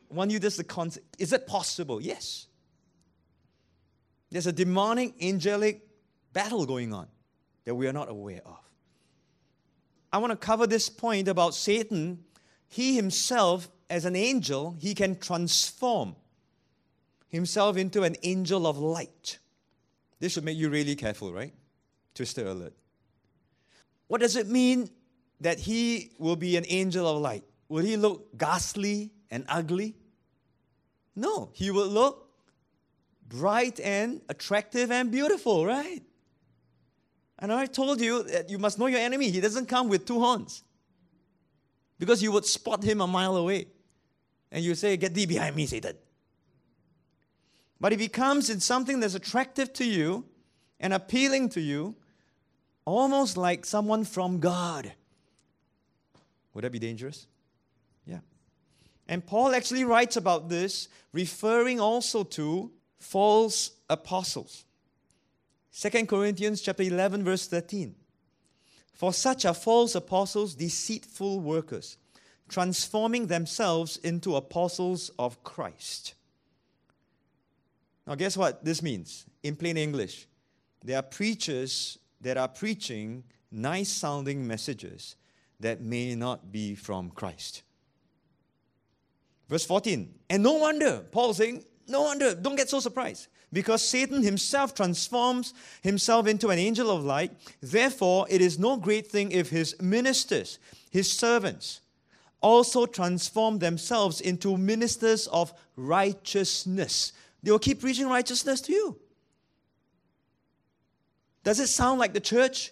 [0.09, 1.05] want you just the concept.
[1.19, 2.01] Is it possible?
[2.01, 2.47] Yes.
[4.31, 5.81] There's a demonic angelic
[6.33, 7.07] battle going on
[7.65, 8.64] that we are not aware of.
[10.15, 12.23] I want to cover this point about Satan.
[12.69, 16.15] He himself, as an angel, he can transform
[17.27, 19.39] himself into an angel of light.
[20.21, 21.53] This should make you really careful, right?
[22.13, 22.71] Twister alert.
[24.07, 24.89] What does it mean
[25.41, 27.43] that he will be an angel of light?
[27.67, 29.97] Will he look ghastly and ugly?
[31.13, 32.29] No, he will look
[33.27, 36.03] bright and attractive and beautiful, right?
[37.39, 39.29] And I told you that you must know your enemy.
[39.29, 40.63] He doesn't come with two horns.
[41.99, 43.67] Because you would spot him a mile away.
[44.51, 45.95] And you say, Get thee behind me, Satan.
[47.79, 50.25] But if he comes in something that's attractive to you
[50.79, 51.95] and appealing to you,
[52.85, 54.93] almost like someone from God,
[56.53, 57.27] would that be dangerous?
[58.05, 58.19] Yeah.
[59.07, 64.64] And Paul actually writes about this, referring also to false apostles.
[65.77, 67.93] 2 Corinthians chapter 11 verse 13.
[68.93, 71.97] For such are false apostles, deceitful workers,
[72.47, 76.13] transforming themselves into apostles of Christ.
[78.07, 79.25] Now, guess what this means?
[79.43, 80.27] In plain English,
[80.81, 85.17] there are preachers that are preaching nice sounding messages
[85.59, 87.63] that may not be from Christ.
[89.49, 94.23] Verse 14, and no wonder, Paul saying, no wonder, don't get so surprised because Satan
[94.23, 97.31] himself transforms himself into an angel of light.
[97.61, 101.81] Therefore, it is no great thing if his ministers, his servants,
[102.41, 107.13] also transform themselves into ministers of righteousness.
[107.41, 108.99] They will keep preaching righteousness to you.
[111.43, 112.71] Does it sound like the church?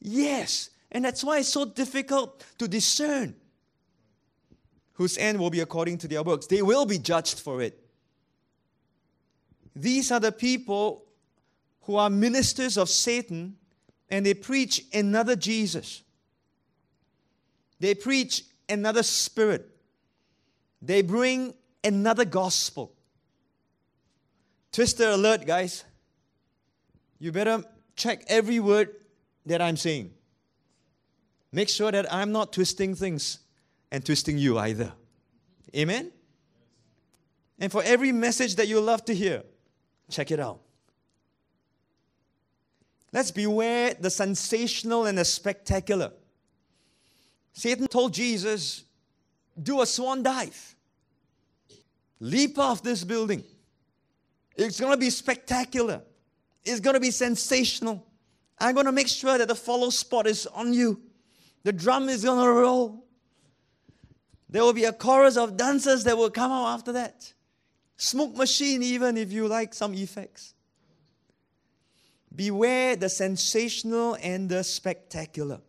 [0.00, 0.70] Yes.
[0.90, 3.34] And that's why it's so difficult to discern
[4.92, 6.46] whose end will be according to their works.
[6.46, 7.81] They will be judged for it.
[9.74, 11.04] These are the people
[11.82, 13.56] who are ministers of Satan
[14.10, 16.02] and they preach another Jesus.
[17.80, 19.68] They preach another spirit.
[20.80, 22.92] They bring another gospel.
[24.70, 25.84] Twister alert, guys.
[27.18, 27.64] You better
[27.96, 28.90] check every word
[29.46, 30.12] that I'm saying.
[31.52, 33.38] Make sure that I'm not twisting things
[33.90, 34.92] and twisting you either.
[35.76, 36.10] Amen?
[37.58, 39.42] And for every message that you love to hear,
[40.10, 40.60] Check it out.
[43.12, 46.12] Let's beware the sensational and the spectacular.
[47.52, 48.84] Satan told Jesus,
[49.62, 50.74] do a swan dive.
[52.20, 53.42] leap off this building.
[54.56, 56.02] It's going to be spectacular.
[56.64, 58.06] It's going to be sensational.
[58.58, 61.00] I'm going to make sure that the follow spot is on you.
[61.64, 63.04] The drum is going to roll.
[64.48, 67.32] There will be a chorus of dancers that will come out after that.
[68.02, 70.54] Smoke machine, even if you like some effects.
[72.34, 75.60] Beware the sensational and the spectacular.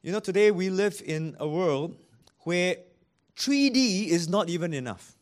[0.00, 1.96] You know, today we live in a world
[2.42, 2.76] where
[3.36, 5.16] 3D is not even enough.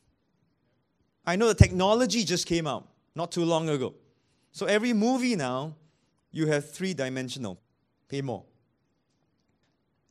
[1.25, 3.95] I know the technology just came out not too long ago.
[4.51, 5.77] So every movie now,
[6.31, 7.59] you have three dimensional.
[8.07, 8.45] Pay more.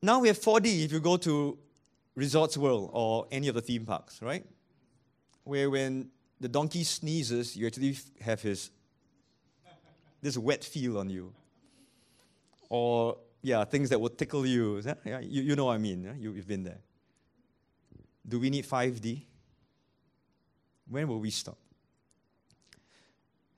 [0.02, 1.60] Now we have 4D if you go to
[2.16, 4.44] Resorts World or any of the theme parks, right?
[5.44, 8.70] Where when the donkey sneezes, you actually have his
[10.22, 11.34] this wet feel on you.
[12.70, 14.82] Or yeah, things that will tickle you.
[15.04, 16.04] Yeah, you, you know what I mean.
[16.04, 16.14] Yeah?
[16.18, 16.80] You, you've been there.
[18.28, 19.24] Do we need 5D?
[20.88, 21.58] When will we stop?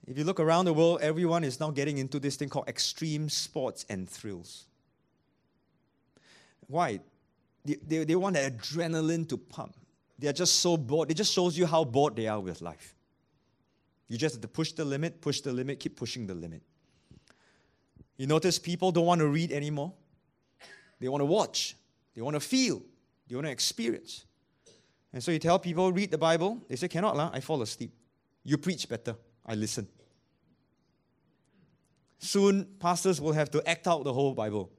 [0.07, 3.29] If you look around the world, everyone is now getting into this thing called extreme
[3.29, 4.65] sports and thrills.
[6.67, 6.99] Why?
[7.63, 9.75] They, they, they want the adrenaline to pump.
[10.19, 11.11] They are just so bored.
[11.11, 12.95] It just shows you how bored they are with life.
[14.07, 16.61] You just have to push the limit, push the limit, keep pushing the limit.
[18.17, 19.93] You notice people don't want to read anymore.
[20.99, 21.75] They want to watch,
[22.15, 22.81] they want to feel,
[23.27, 24.25] they want to experience.
[25.11, 26.61] And so you tell people, read the Bible.
[26.67, 27.29] They say, cannot, lah.
[27.33, 27.91] I fall asleep.
[28.43, 29.15] You preach better.
[29.45, 29.87] I listen.
[32.17, 34.71] Soon, pastors will have to act out the whole Bible.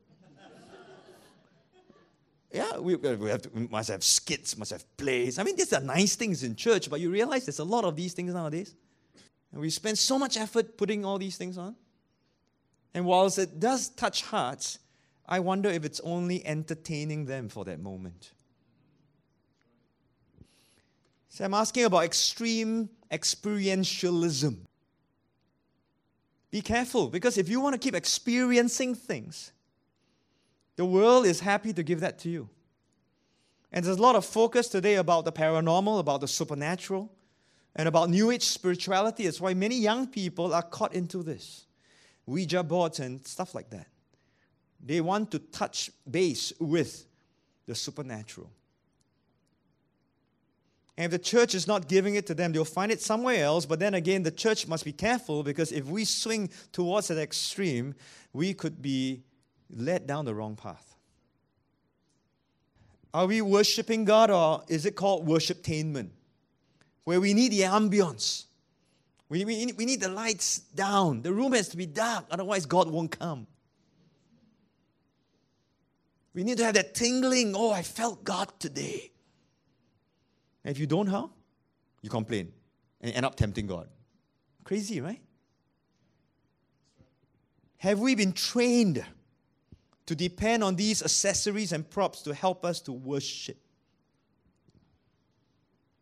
[2.55, 5.41] Yeah, we, we, have to, we must have skits, must have plays.
[5.41, 7.97] I mean, these are nice things in church, but you realize there's a lot of
[7.97, 8.77] these things nowadays.
[9.51, 11.75] And we spend so much effort putting all these things on.
[12.95, 14.79] And whilst it does touch hearts,
[15.27, 18.31] I wonder if it's only entertaining them for that moment.
[21.31, 24.59] So I'm asking about extreme experientialism.
[26.53, 29.51] Be careful, because if you want to keep experiencing things,
[30.77, 32.49] the world is happy to give that to you.
[33.72, 37.11] And there's a lot of focus today about the paranormal, about the supernatural,
[37.77, 39.25] and about New Age spirituality.
[39.27, 41.66] It's why many young people are caught into this.
[42.27, 43.89] Ouija boards and stuff like that.
[44.85, 47.07] They want to touch base with
[47.66, 48.51] the supernatural.
[50.97, 53.66] And if the church is not giving it to them, they'll find it somewhere else.
[53.66, 57.95] But then again, the church must be careful because if we swing towards that extreme,
[58.33, 59.25] we could be
[59.75, 60.97] led down the wrong path.
[63.12, 66.11] Are we worshiping God or is it called worshiptainment?
[67.05, 68.45] Where we need the ambience.
[69.29, 71.22] We, we, we need the lights down.
[71.22, 73.47] The room has to be dark, otherwise, God won't come.
[76.35, 79.12] We need to have that tingling, oh, I felt God today.
[80.64, 81.31] And if you don't, how?
[82.03, 82.53] You complain
[83.01, 83.89] and end up tempting God.
[84.64, 85.20] Crazy, right?
[87.79, 89.05] Have we been trained
[90.07, 93.59] to depend on these accessories and props to help us to worship?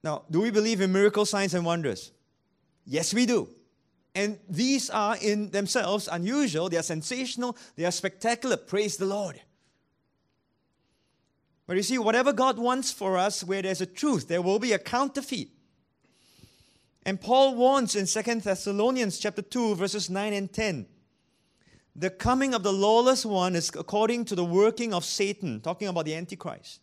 [0.02, 2.10] Now, do we believe in miracle signs and wonders?
[2.84, 3.48] Yes, we do.
[4.14, 8.56] And these are in themselves unusual, they are sensational, they are spectacular.
[8.56, 9.40] Praise the Lord.
[11.66, 14.72] But you see, whatever God wants for us, where there's a truth, there will be
[14.72, 15.48] a counterfeit.
[17.04, 20.86] And Paul warns in 2 Thessalonians chapter 2, verses 9 and 10.
[21.94, 26.06] The coming of the lawless one is according to the working of Satan, talking about
[26.06, 26.80] the Antichrist,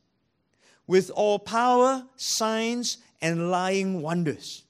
[0.86, 4.64] with all power, signs, and lying wonders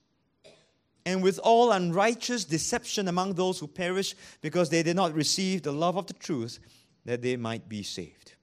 [1.05, 5.71] and with all unrighteous deception among those who perish because they did not receive the
[5.71, 6.59] love of the truth
[7.05, 8.33] that they might be saved.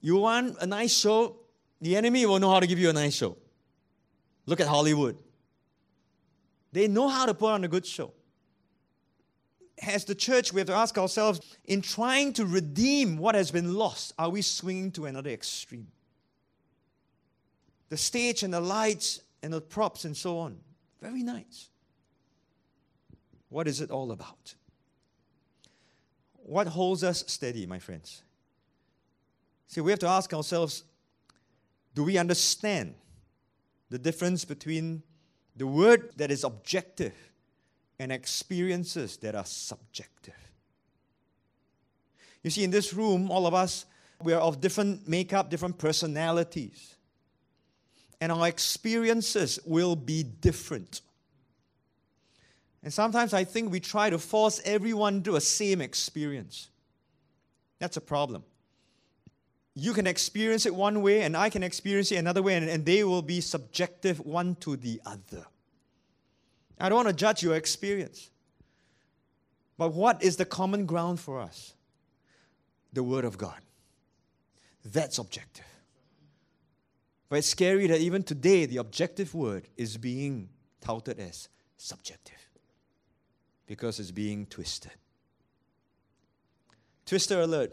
[0.00, 1.36] You want a nice show?
[1.80, 3.36] The enemy will know how to give you a nice show.
[4.46, 5.16] Look at Hollywood.
[6.72, 8.12] They know how to put on a good show.
[9.82, 13.74] As the church, we have to ask ourselves in trying to redeem what has been
[13.74, 15.88] lost, are we swinging to another extreme?
[17.88, 20.58] The stage and the lights and the props and so on.
[21.00, 21.68] Very nice.
[23.48, 24.54] What is it all about?
[26.34, 28.22] What holds us steady, my friends?
[29.66, 30.84] See, we have to ask ourselves
[31.94, 32.94] do we understand
[33.90, 35.02] the difference between
[35.56, 37.14] the word that is objective
[37.98, 40.34] and experiences that are subjective?
[42.42, 43.86] You see, in this room, all of us,
[44.22, 46.94] we are of different makeup, different personalities
[48.24, 51.02] and our experiences will be different.
[52.82, 56.70] And sometimes I think we try to force everyone to a same experience.
[57.78, 58.44] That's a problem.
[59.74, 62.86] you can experience it one way and I can experience it another way, and, and
[62.86, 65.44] they will be subjective one to the other.
[66.78, 68.30] I don't want to judge your experience.
[69.76, 71.74] But what is the common ground for us?
[72.92, 73.60] The Word of God.
[74.84, 75.64] That's objective.
[77.28, 80.50] But it's scary that even today, the objective word is being
[80.80, 82.38] touted as subjective
[83.66, 84.92] because it's being twisted.
[87.06, 87.72] Twister alert.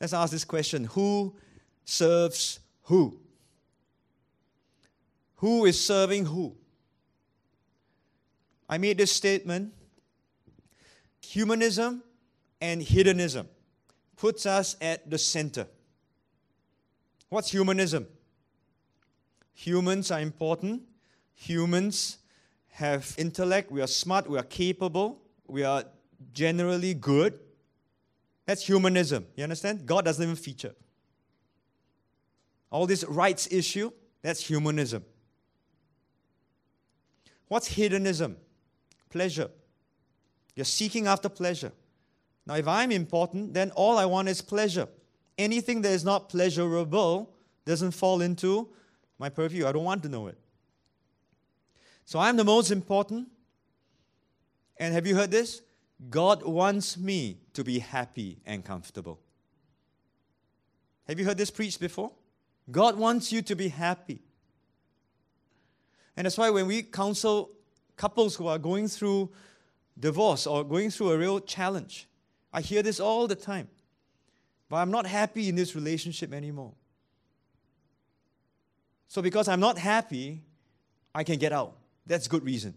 [0.00, 1.36] Let's ask this question Who
[1.84, 3.20] serves who?
[5.36, 6.56] Who is serving who?
[8.70, 9.74] I made this statement
[11.20, 12.04] humanism
[12.60, 13.48] and hedonism
[14.16, 15.66] puts us at the center.
[17.28, 18.06] What's humanism?
[19.54, 20.82] Humans are important.
[21.34, 22.18] Humans
[22.68, 23.72] have intellect.
[23.72, 24.30] We are smart.
[24.30, 25.20] We are capable.
[25.48, 25.84] We are
[26.32, 27.40] generally good.
[28.46, 29.26] That's humanism.
[29.34, 29.84] You understand?
[29.84, 30.76] God doesn't even feature.
[32.70, 33.90] All this rights issue,
[34.22, 35.04] that's humanism.
[37.48, 38.36] What's hedonism?
[39.10, 39.50] Pleasure.
[40.54, 41.72] You're seeking after pleasure.
[42.46, 44.88] Now, if I'm important, then all I want is pleasure.
[45.36, 47.34] Anything that is not pleasurable
[47.64, 48.68] doesn't fall into
[49.18, 49.66] my purview.
[49.66, 50.38] I don't want to know it.
[52.04, 53.28] So I'm the most important.
[54.78, 55.62] And have you heard this?
[56.08, 59.20] God wants me to be happy and comfortable.
[61.06, 62.12] Have you heard this preached before?
[62.70, 64.22] God wants you to be happy.
[66.16, 67.50] And that's why when we counsel
[68.00, 69.28] couples who are going through
[69.98, 72.08] divorce or going through a real challenge,
[72.50, 73.68] I hear this all the time.
[74.70, 76.72] But I'm not happy in this relationship anymore.
[79.08, 80.40] So because I'm not happy,
[81.14, 81.74] I can get out.
[82.06, 82.72] That's good reason.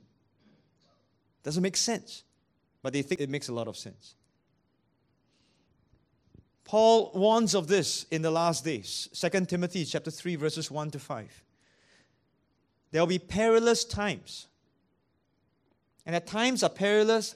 [1.43, 2.23] Doesn't make sense.
[2.81, 4.15] But they think it makes a lot of sense.
[6.65, 9.07] Paul warns of this in the last days.
[9.13, 11.43] 2 Timothy chapter 3 verses 1 to 5.
[12.91, 14.47] There will be perilous times.
[16.05, 17.35] And at times are perilous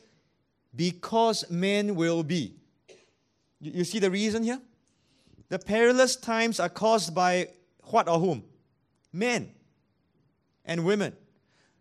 [0.75, 2.55] because men will be.
[3.59, 4.61] You see the reason here?
[5.49, 7.49] The perilous times are caused by
[7.83, 8.43] what or whom?
[9.13, 9.51] Men
[10.65, 11.15] and women.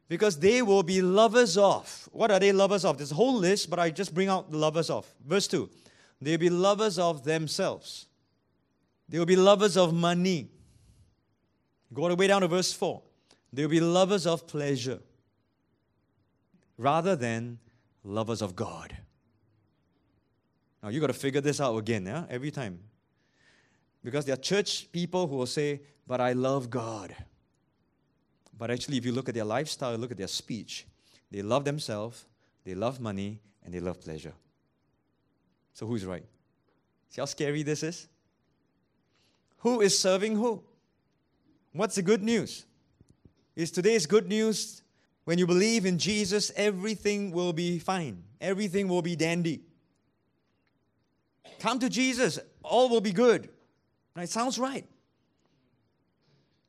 [0.09, 2.09] Because they will be lovers of.
[2.13, 2.97] What are they lovers of?
[2.97, 5.07] There's a whole list, but I just bring out the lovers of.
[5.27, 5.69] Verse 2
[6.21, 8.07] They'll be lovers of themselves,
[9.09, 10.51] they will be lovers of money.
[11.93, 13.01] Go all the way down to verse 4.
[13.53, 14.99] They'll be lovers of pleasure
[16.79, 17.59] rather than
[18.05, 18.97] lovers of God.
[20.83, 22.25] Now you got to figure this out again, yeah?
[22.31, 22.79] Every time.
[24.05, 27.15] Because there are church people who will say, But I love God.
[28.57, 30.87] But actually, if you look at their lifestyle, look at their speech,
[31.31, 32.25] they love themselves,
[32.65, 34.33] they love money, and they love pleasure.
[35.75, 36.25] So who's right?
[37.11, 38.09] See how scary this is?
[39.59, 40.63] Who is serving who?
[41.73, 42.65] What's the good news?
[43.55, 44.83] Is today's good news
[45.27, 49.61] when you believe in Jesus, everything will be fine, everything will be dandy.
[51.59, 53.49] Come to Jesus, all will be good.
[54.17, 54.87] It sounds right.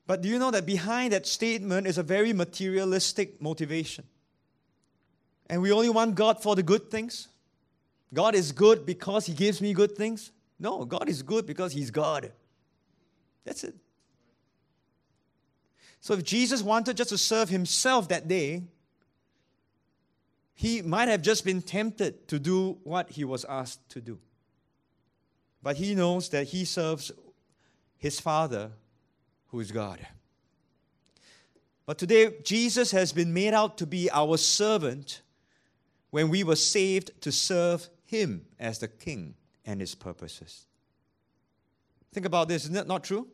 [0.07, 4.05] But do you know that behind that statement is a very materialistic motivation?
[5.49, 7.27] And we only want God for the good things?
[8.11, 10.31] God is good because He gives me good things?
[10.59, 12.31] No, God is good because He's God.
[13.45, 13.75] That's it.
[15.99, 18.63] So if Jesus wanted just to serve Himself that day,
[20.53, 24.19] He might have just been tempted to do what He was asked to do.
[25.61, 27.11] But He knows that He serves
[27.97, 28.71] His Father
[29.47, 30.05] who is God.
[31.85, 35.21] But today, Jesus has been made out to be our servant
[36.09, 39.35] when we were saved to serve Him as the King
[39.65, 40.65] and His purposes.
[42.13, 43.27] Think about this, isn't that not true?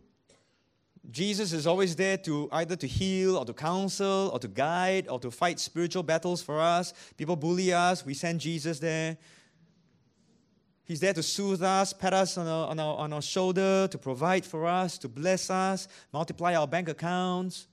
[1.11, 5.19] Jesus is always there to either to heal or to counsel or to guide or
[5.19, 6.93] to fight spiritual battles for us.
[7.17, 9.17] People bully us, we send Jesus there.
[10.85, 13.97] He's there to soothe us, pat us on our, on, our, on our shoulder, to
[13.97, 17.67] provide for us, to bless us, multiply our bank accounts.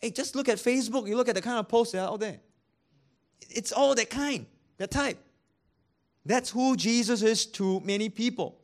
[0.00, 1.08] Hey, just look at Facebook.
[1.08, 2.38] You look at the kind of posts that are out there.
[3.48, 4.46] It's all that kind,
[4.78, 5.18] that type.
[6.24, 8.60] That's who Jesus is to many people.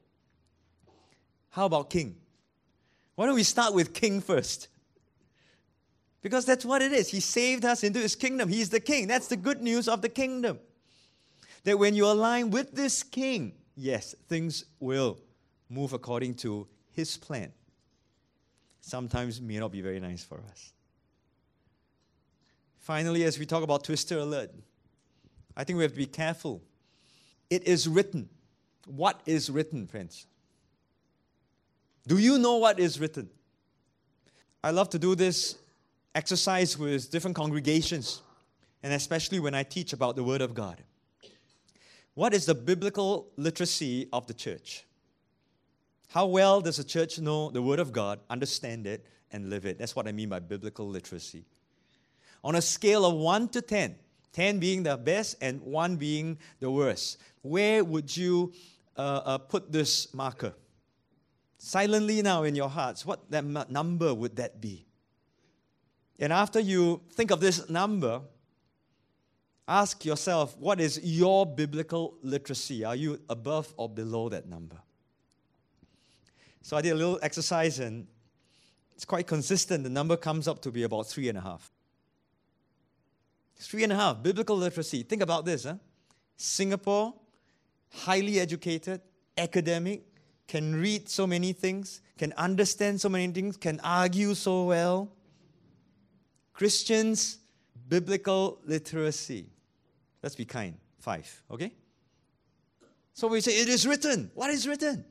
[1.51, 2.16] How about King?
[3.22, 4.66] Why don't we start with King first?
[6.22, 7.08] Because that's what it is.
[7.08, 8.48] He saved us into his kingdom.
[8.48, 9.06] He's the king.
[9.06, 10.58] That's the good news of the kingdom
[11.62, 15.20] that when you align with this king, yes, things will
[15.68, 17.52] move according to his plan.
[18.80, 20.72] Sometimes may not be very nice for us.
[22.76, 24.50] Finally, as we talk about twister alert,
[25.56, 26.60] I think we have to be careful.
[27.50, 28.28] It is written.
[28.84, 30.26] What is written, friends?
[32.07, 33.30] Do you know what is written?
[34.64, 35.57] I love to do this
[36.14, 38.22] exercise with different congregations,
[38.82, 40.82] and especially when I teach about the Word of God.
[42.14, 44.84] What is the biblical literacy of the church?
[46.09, 49.78] How well does the church know the Word of God, understand it, and live it?
[49.78, 51.44] That's what I mean by biblical literacy.
[52.44, 53.94] On a scale of 1 to 10,
[54.32, 58.53] 10 being the best and 1 being the worst, where would you
[58.96, 60.53] uh, uh, put this marker?
[61.64, 64.84] Silently now in your hearts, what that number would that be?
[66.18, 68.20] And after you think of this number,
[69.68, 72.84] ask yourself, what is your biblical literacy?
[72.84, 74.76] Are you above or below that number?
[76.62, 78.08] So I did a little exercise and
[78.96, 79.84] it's quite consistent.
[79.84, 81.70] The number comes up to be about three and a half.
[83.54, 85.04] Three and a half, biblical literacy.
[85.04, 85.62] Think about this.
[85.62, 85.76] Huh?
[86.36, 87.14] Singapore,
[87.92, 89.00] highly educated,
[89.38, 90.02] academic,
[90.53, 95.11] can read so many things, can understand so many things, can argue so well.
[96.53, 97.38] Christians,
[97.88, 99.46] biblical literacy.
[100.22, 100.74] Let's be kind.
[100.98, 101.72] Five, okay?
[103.14, 104.30] So we say, it is written.
[104.34, 105.07] What is written?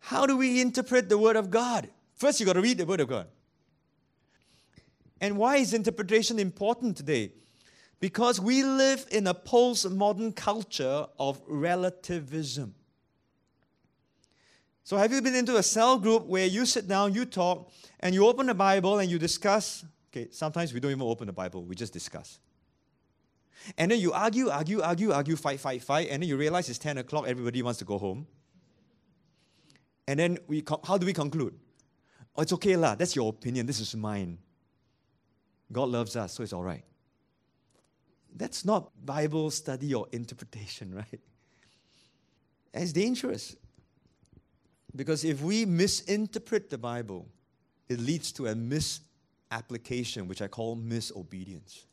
[0.00, 1.88] How do we interpret the Word of God?
[2.16, 3.28] First, you got to read the Word of God.
[5.20, 7.30] And why is interpretation important today?
[8.00, 12.74] Because we live in a postmodern culture of relativism.
[14.84, 18.14] So, have you been into a cell group where you sit down, you talk, and
[18.14, 19.82] you open the Bible and you discuss?
[20.12, 22.38] Okay, sometimes we don't even open the Bible, we just discuss.
[23.78, 26.78] And then you argue, argue, argue, argue, fight, fight, fight, and then you realize it's
[26.78, 28.26] 10 o'clock, everybody wants to go home.
[30.06, 31.58] And then we, how do we conclude?
[32.36, 32.94] Oh, it's okay, lah.
[32.94, 33.64] That's your opinion.
[33.64, 34.38] This is mine.
[35.72, 36.84] God loves us, so it's all right.
[38.36, 41.20] That's not Bible study or interpretation, right?
[42.74, 43.56] it's dangerous.
[44.96, 47.26] Because if we misinterpret the Bible,
[47.88, 51.84] it leads to a misapplication, which I call misobedience.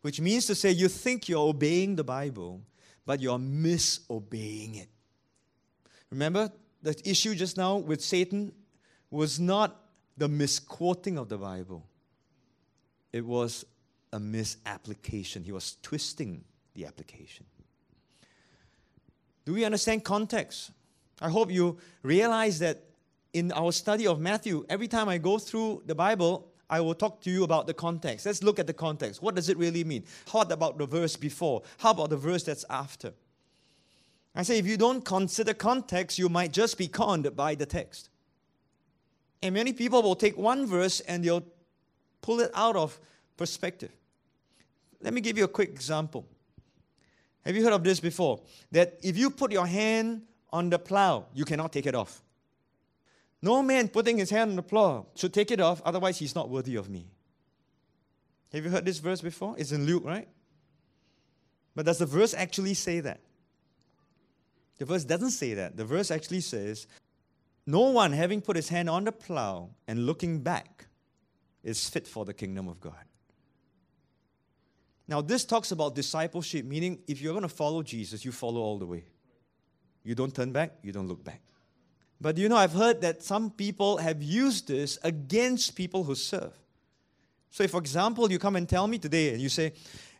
[0.00, 2.62] Which means to say you think you're obeying the Bible,
[3.04, 4.88] but you're misobeying it.
[6.10, 6.50] Remember,
[6.82, 8.52] the issue just now with Satan
[9.10, 9.78] was not
[10.16, 11.86] the misquoting of the Bible,
[13.12, 13.64] it was
[14.12, 15.42] a misapplication.
[15.42, 17.46] He was twisting the application.
[19.44, 20.70] Do we understand context?
[21.22, 22.82] I hope you realize that
[23.32, 27.20] in our study of Matthew, every time I go through the Bible, I will talk
[27.22, 28.26] to you about the context.
[28.26, 29.22] Let's look at the context.
[29.22, 30.04] What does it really mean?
[30.32, 31.62] How about the verse before?
[31.78, 33.12] How about the verse that's after?
[34.34, 38.08] I say, if you don't consider context, you might just be conned by the text.
[39.42, 41.44] And many people will take one verse and they'll
[42.20, 42.98] pull it out of
[43.36, 43.92] perspective.
[45.00, 46.26] Let me give you a quick example.
[47.44, 48.40] Have you heard of this before?
[48.72, 52.22] That if you put your hand on the plow, you cannot take it off.
[53.40, 56.48] No man putting his hand on the plow should take it off, otherwise, he's not
[56.48, 57.06] worthy of me.
[58.52, 59.54] Have you heard this verse before?
[59.58, 60.28] It's in Luke, right?
[61.74, 63.20] But does the verse actually say that?
[64.78, 65.76] The verse doesn't say that.
[65.76, 66.86] The verse actually says,
[67.66, 70.86] No one having put his hand on the plow and looking back
[71.62, 73.04] is fit for the kingdom of God.
[75.08, 78.78] Now, this talks about discipleship, meaning if you're going to follow Jesus, you follow all
[78.78, 79.04] the way.
[80.04, 81.40] You don't turn back, you don't look back.
[82.20, 86.52] But you know, I've heard that some people have used this against people who serve.
[87.50, 89.72] So, if, for example, you come and tell me today and you say,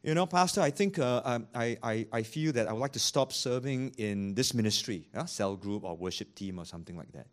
[0.02, 2.92] you know, Pastor, I think uh, um, I, I, I feel that I would like
[2.92, 7.28] to stop serving in this ministry, cell group or worship team or something like that.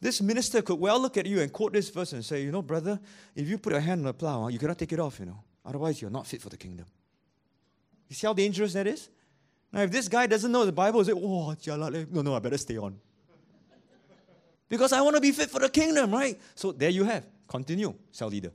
[0.00, 2.62] This minister could well look at you and quote this verse and say, you know,
[2.62, 2.98] brother,
[3.36, 5.44] if you put your hand on the plow, you cannot take it off, you know.
[5.64, 6.86] Otherwise, you're not fit for the kingdom.
[8.08, 9.10] You see how dangerous that is?
[9.72, 12.58] Now, if this guy doesn't know the Bible, say, oh, eh, no, no, I better
[12.58, 12.98] stay on.
[14.68, 16.40] because I want to be fit for the kingdom, right?
[16.54, 17.24] So there you have.
[17.46, 18.52] Continue, cell leader.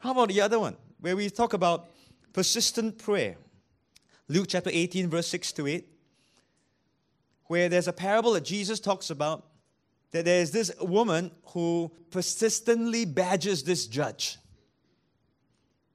[0.00, 1.88] How about the other one, where we talk about
[2.32, 3.36] persistent prayer?
[4.28, 5.88] Luke chapter 18, verse 6 to 8,
[7.46, 9.44] where there's a parable that Jesus talks about
[10.12, 14.38] that there's this woman who persistently badgers this judge.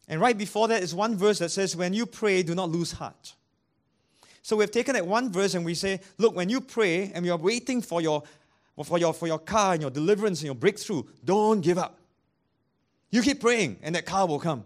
[0.08, 2.94] And right before that is one verse that says, When you pray, do not lose
[2.94, 3.34] heart.
[4.42, 7.38] So we've taken that one verse and we say, Look, when you pray and you're
[7.38, 8.24] waiting for your,
[8.86, 12.00] for your, for your car and your deliverance and your breakthrough, don't give up.
[13.10, 14.64] You keep praying, and that car will come.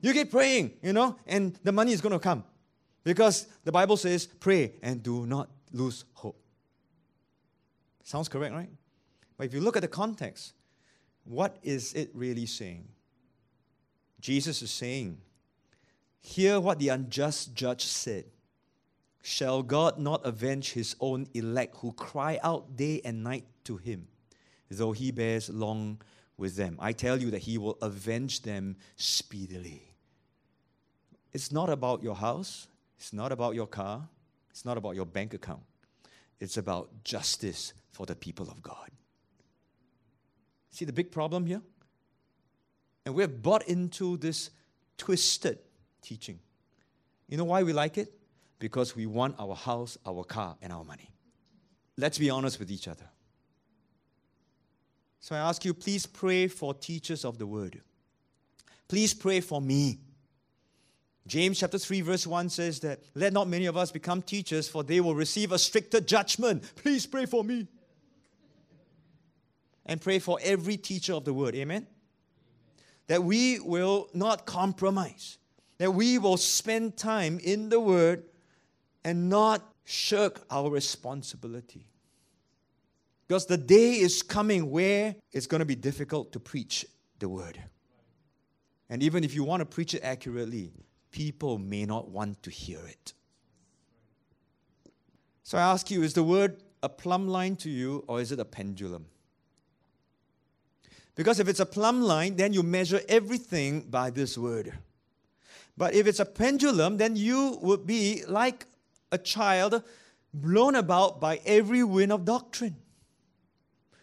[0.00, 2.44] You keep praying, you know, and the money is going to come.
[3.02, 6.38] Because the Bible says, pray and do not lose hope.
[8.04, 8.70] Sounds correct, right?
[9.36, 10.52] But if you look at the context,
[11.24, 12.86] what is it really saying?
[14.20, 15.18] Jesus is saying,
[16.20, 18.24] hear what the unjust judge said.
[19.22, 24.08] Shall God not avenge his own elect who cry out day and night to him,
[24.70, 26.00] though he bears long
[26.36, 26.76] with them?
[26.80, 29.82] I tell you that he will avenge them speedily.
[31.32, 34.08] It's not about your house, it's not about your car,
[34.50, 35.62] it's not about your bank account.
[36.40, 38.90] It's about justice for the people of God.
[40.70, 41.60] See the big problem here?
[43.04, 44.50] And we're bought into this
[44.96, 45.58] twisted
[46.02, 46.40] teaching.
[47.28, 48.12] You know why we like it?
[48.58, 51.10] Because we want our house, our car, and our money.
[51.96, 53.08] Let's be honest with each other.
[55.20, 57.80] So I ask you, please pray for teachers of the word.
[58.88, 59.98] Please pray for me.
[61.26, 64.82] James chapter 3, verse 1 says that, Let not many of us become teachers, for
[64.82, 66.72] they will receive a stricter judgment.
[66.76, 67.66] Please pray for me.
[69.84, 71.54] And pray for every teacher of the word.
[71.54, 71.86] Amen?
[73.08, 75.38] That we will not compromise,
[75.78, 78.24] that we will spend time in the word
[79.04, 81.88] and not shirk our responsibility.
[83.26, 86.86] Because the day is coming where it's going to be difficult to preach
[87.18, 87.58] the word.
[88.90, 90.72] And even if you want to preach it accurately,
[91.10, 93.12] people may not want to hear it.
[95.42, 98.38] So I ask you is the word a plumb line to you or is it
[98.38, 99.06] a pendulum?
[101.18, 104.72] Because if it's a plumb line, then you measure everything by this word.
[105.76, 108.66] But if it's a pendulum, then you would be like
[109.10, 109.82] a child
[110.32, 112.76] blown about by every wind of doctrine.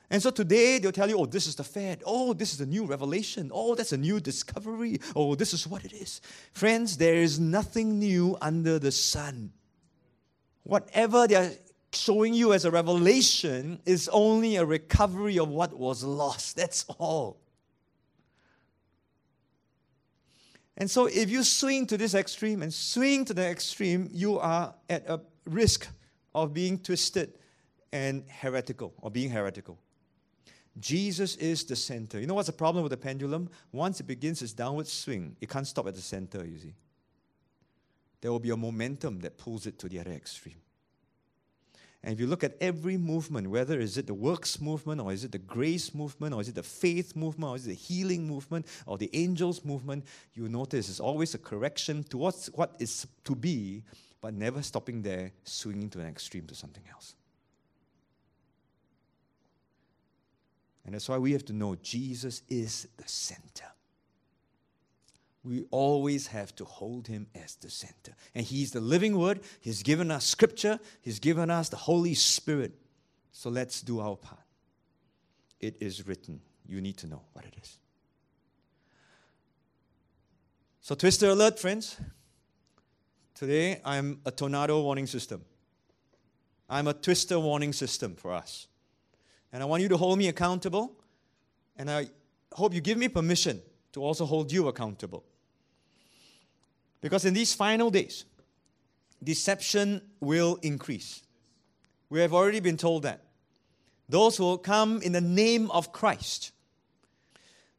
[0.10, 2.04] And so today they'll tell you, oh, this is the fad.
[2.06, 3.50] Oh, this is a new revelation.
[3.54, 5.00] Oh, that's a new discovery.
[5.16, 6.20] Oh, this is what it is.
[6.52, 9.54] Friends, there is nothing new under the sun.
[10.64, 11.54] Whatever they're
[11.96, 16.56] showing you as a revelation is only a recovery of what was lost.
[16.56, 17.38] That's all.
[20.78, 24.74] And so, if you swing to this extreme and swing to the extreme, you are
[24.90, 25.88] at a risk
[26.34, 27.38] of being twisted
[27.94, 29.80] and heretical or being heretical.
[30.78, 32.20] Jesus is the center.
[32.20, 33.50] You know what's the problem with the pendulum?
[33.72, 36.74] Once it begins its downward swing, it can't stop at the center, you see.
[38.20, 40.58] There will be a momentum that pulls it to the other extreme.
[42.06, 45.24] And if you look at every movement, whether is it the works movement, or is
[45.24, 48.28] it the grace movement, or is it the faith movement, or is it the healing
[48.28, 53.34] movement, or the angels movement, you notice it's always a correction towards what is to
[53.34, 53.82] be,
[54.22, 57.16] but never stopping there, swinging to an extreme to something else.
[60.86, 63.66] And that's why we have to know Jesus is the center
[65.46, 68.14] we always have to hold him as the center.
[68.34, 69.42] And he's the living word.
[69.62, 72.74] He's given us scripture, he's given us the Holy Spirit.
[73.32, 74.42] So let's do our part.
[75.60, 76.42] It is written.
[76.66, 77.78] You need to know what it is.
[80.82, 82.00] So, twister alert, friends.
[83.34, 85.44] Today, I'm a tornado warning system.
[86.70, 88.68] I'm a twister warning system for us.
[89.52, 90.94] And I want you to hold me accountable.
[91.76, 92.08] And I
[92.54, 93.62] hope you give me permission
[93.94, 95.24] to also hold you accountable.
[97.02, 98.26] Because in these final days,
[99.24, 101.22] deception will increase.
[102.10, 103.22] We have already been told that.
[104.08, 106.52] Those who will come in the name of Christ.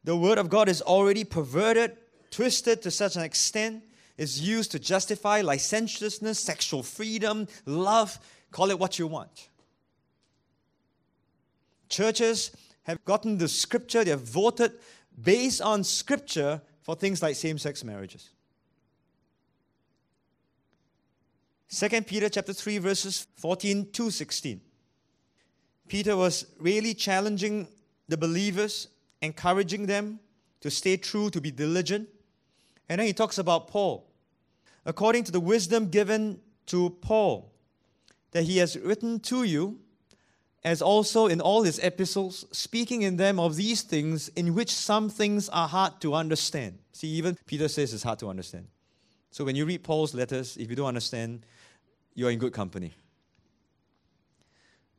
[0.03, 1.97] The word of God is already perverted,
[2.31, 3.83] twisted to such an extent,
[4.17, 8.19] is used to justify licentiousness, sexual freedom, love,
[8.51, 9.49] call it what you want.
[11.89, 12.51] Churches
[12.83, 14.73] have gotten the scripture, they have voted
[15.21, 18.29] based on scripture for things like same sex marriages.
[21.69, 24.61] 2 Peter chapter 3 verses 14 to 16.
[25.87, 27.67] Peter was really challenging
[28.07, 28.87] the believers,
[29.21, 30.19] encouraging them
[30.61, 32.07] to stay true, to be diligent.
[32.89, 34.09] And then he talks about Paul.
[34.85, 37.51] According to the wisdom given to Paul,
[38.31, 39.79] that he has written to you,
[40.63, 45.09] as also in all his epistles, speaking in them of these things, in which some
[45.09, 46.79] things are hard to understand.
[46.93, 48.67] See, even Peter says it's hard to understand.
[49.31, 51.45] So when you read Paul's letters, if you don't understand,
[52.17, 52.93] you're in good company.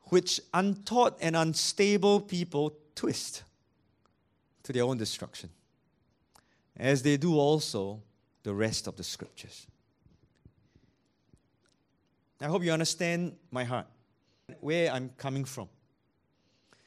[0.05, 3.43] Which untaught and unstable people twist
[4.63, 5.51] to their own destruction,
[6.77, 8.01] as they do also
[8.45, 9.67] the rest of the scriptures.
[12.41, 13.89] I hope you understand my heart,
[14.61, 15.69] where I'm coming from.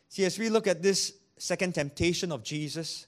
[0.08, 3.06] See, as we look at this second temptation of Jesus,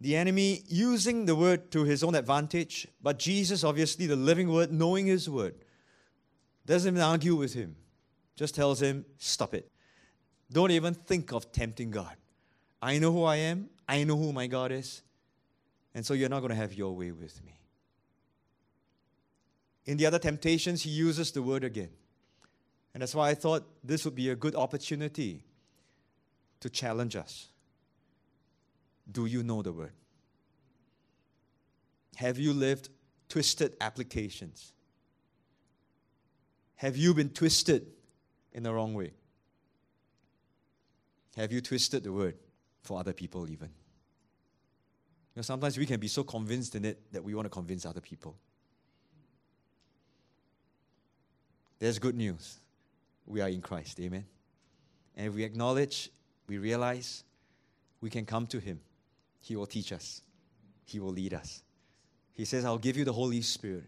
[0.00, 4.72] the enemy using the word to his own advantage, but Jesus, obviously, the living word,
[4.72, 5.54] knowing his word,
[6.66, 7.76] doesn't even argue with him,
[8.36, 9.70] just tells him, Stop it.
[10.50, 12.16] Don't even think of tempting God.
[12.80, 15.02] I know who I am, I know who my God is,
[15.94, 17.58] and so you're not going to have your way with me.
[19.86, 21.90] In the other temptations, he uses the word again.
[22.92, 25.42] And that's why I thought this would be a good opportunity
[26.60, 27.48] to challenge us.
[29.10, 29.92] Do you know the word?
[32.16, 32.90] Have you lived
[33.28, 34.73] twisted applications?
[36.76, 37.86] Have you been twisted
[38.52, 39.12] in the wrong way?
[41.36, 42.36] Have you twisted the word
[42.82, 43.68] for other people, even?
[43.68, 47.84] You know, sometimes we can be so convinced in it that we want to convince
[47.84, 48.36] other people.
[51.78, 52.58] There's good news.
[53.26, 53.98] We are in Christ.
[54.00, 54.24] Amen.
[55.16, 56.10] And if we acknowledge,
[56.46, 57.24] we realize
[58.00, 58.80] we can come to Him.
[59.40, 60.22] He will teach us,
[60.84, 61.62] He will lead us.
[62.32, 63.84] He says, I'll give you the Holy Spirit.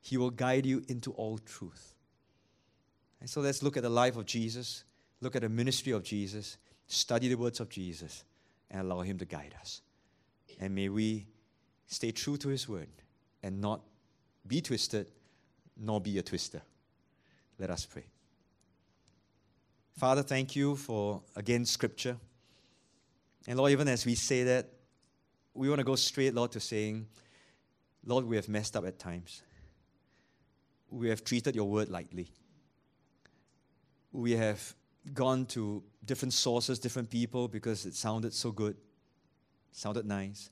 [0.00, 1.93] He will guide you into all truth.
[3.24, 4.84] And so let's look at the life of Jesus,
[5.22, 8.22] look at the ministry of Jesus, study the words of Jesus,
[8.70, 9.80] and allow Him to guide us.
[10.60, 11.24] And may we
[11.86, 12.90] stay true to His word
[13.42, 13.80] and not
[14.46, 15.10] be twisted,
[15.74, 16.60] nor be a twister.
[17.58, 18.04] Let us pray.
[19.96, 22.18] Father, thank you for, again, Scripture.
[23.46, 24.68] And Lord, even as we say that,
[25.54, 27.06] we want to go straight, Lord, to saying,
[28.04, 29.40] Lord, we have messed up at times.
[30.90, 32.30] We have treated your word lightly.
[34.14, 34.76] We have
[35.12, 38.76] gone to different sources, different people, because it sounded so good,
[39.72, 40.50] sounded nice.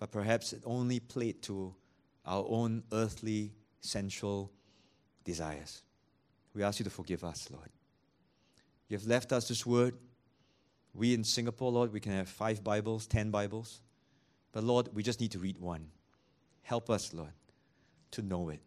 [0.00, 1.72] But perhaps it only played to
[2.26, 4.50] our own earthly, sensual
[5.22, 5.82] desires.
[6.52, 7.70] We ask you to forgive us, Lord.
[8.88, 9.94] You have left us this word.
[10.94, 13.82] We in Singapore, Lord, we can have five Bibles, ten Bibles.
[14.50, 15.86] But Lord, we just need to read one.
[16.62, 17.32] Help us, Lord,
[18.10, 18.60] to know it.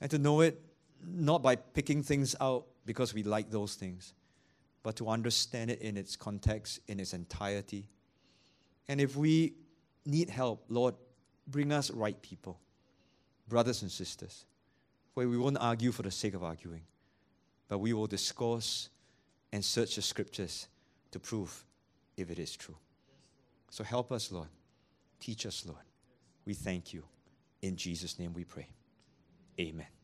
[0.00, 0.62] And to know it
[1.06, 4.14] not by picking things out because we like those things,
[4.82, 7.88] but to understand it in its context, in its entirety.
[8.88, 9.54] And if we
[10.06, 10.94] need help, Lord,
[11.48, 12.58] bring us right people,
[13.48, 14.46] brothers and sisters,
[15.14, 16.82] where we won't argue for the sake of arguing,
[17.68, 18.88] but we will discourse
[19.52, 20.68] and search the scriptures
[21.10, 21.64] to prove
[22.16, 22.76] if it is true.
[23.70, 24.48] So help us, Lord.
[25.18, 25.82] Teach us, Lord.
[26.44, 27.02] We thank you.
[27.62, 28.68] In Jesus' name we pray.
[29.58, 29.95] Amen.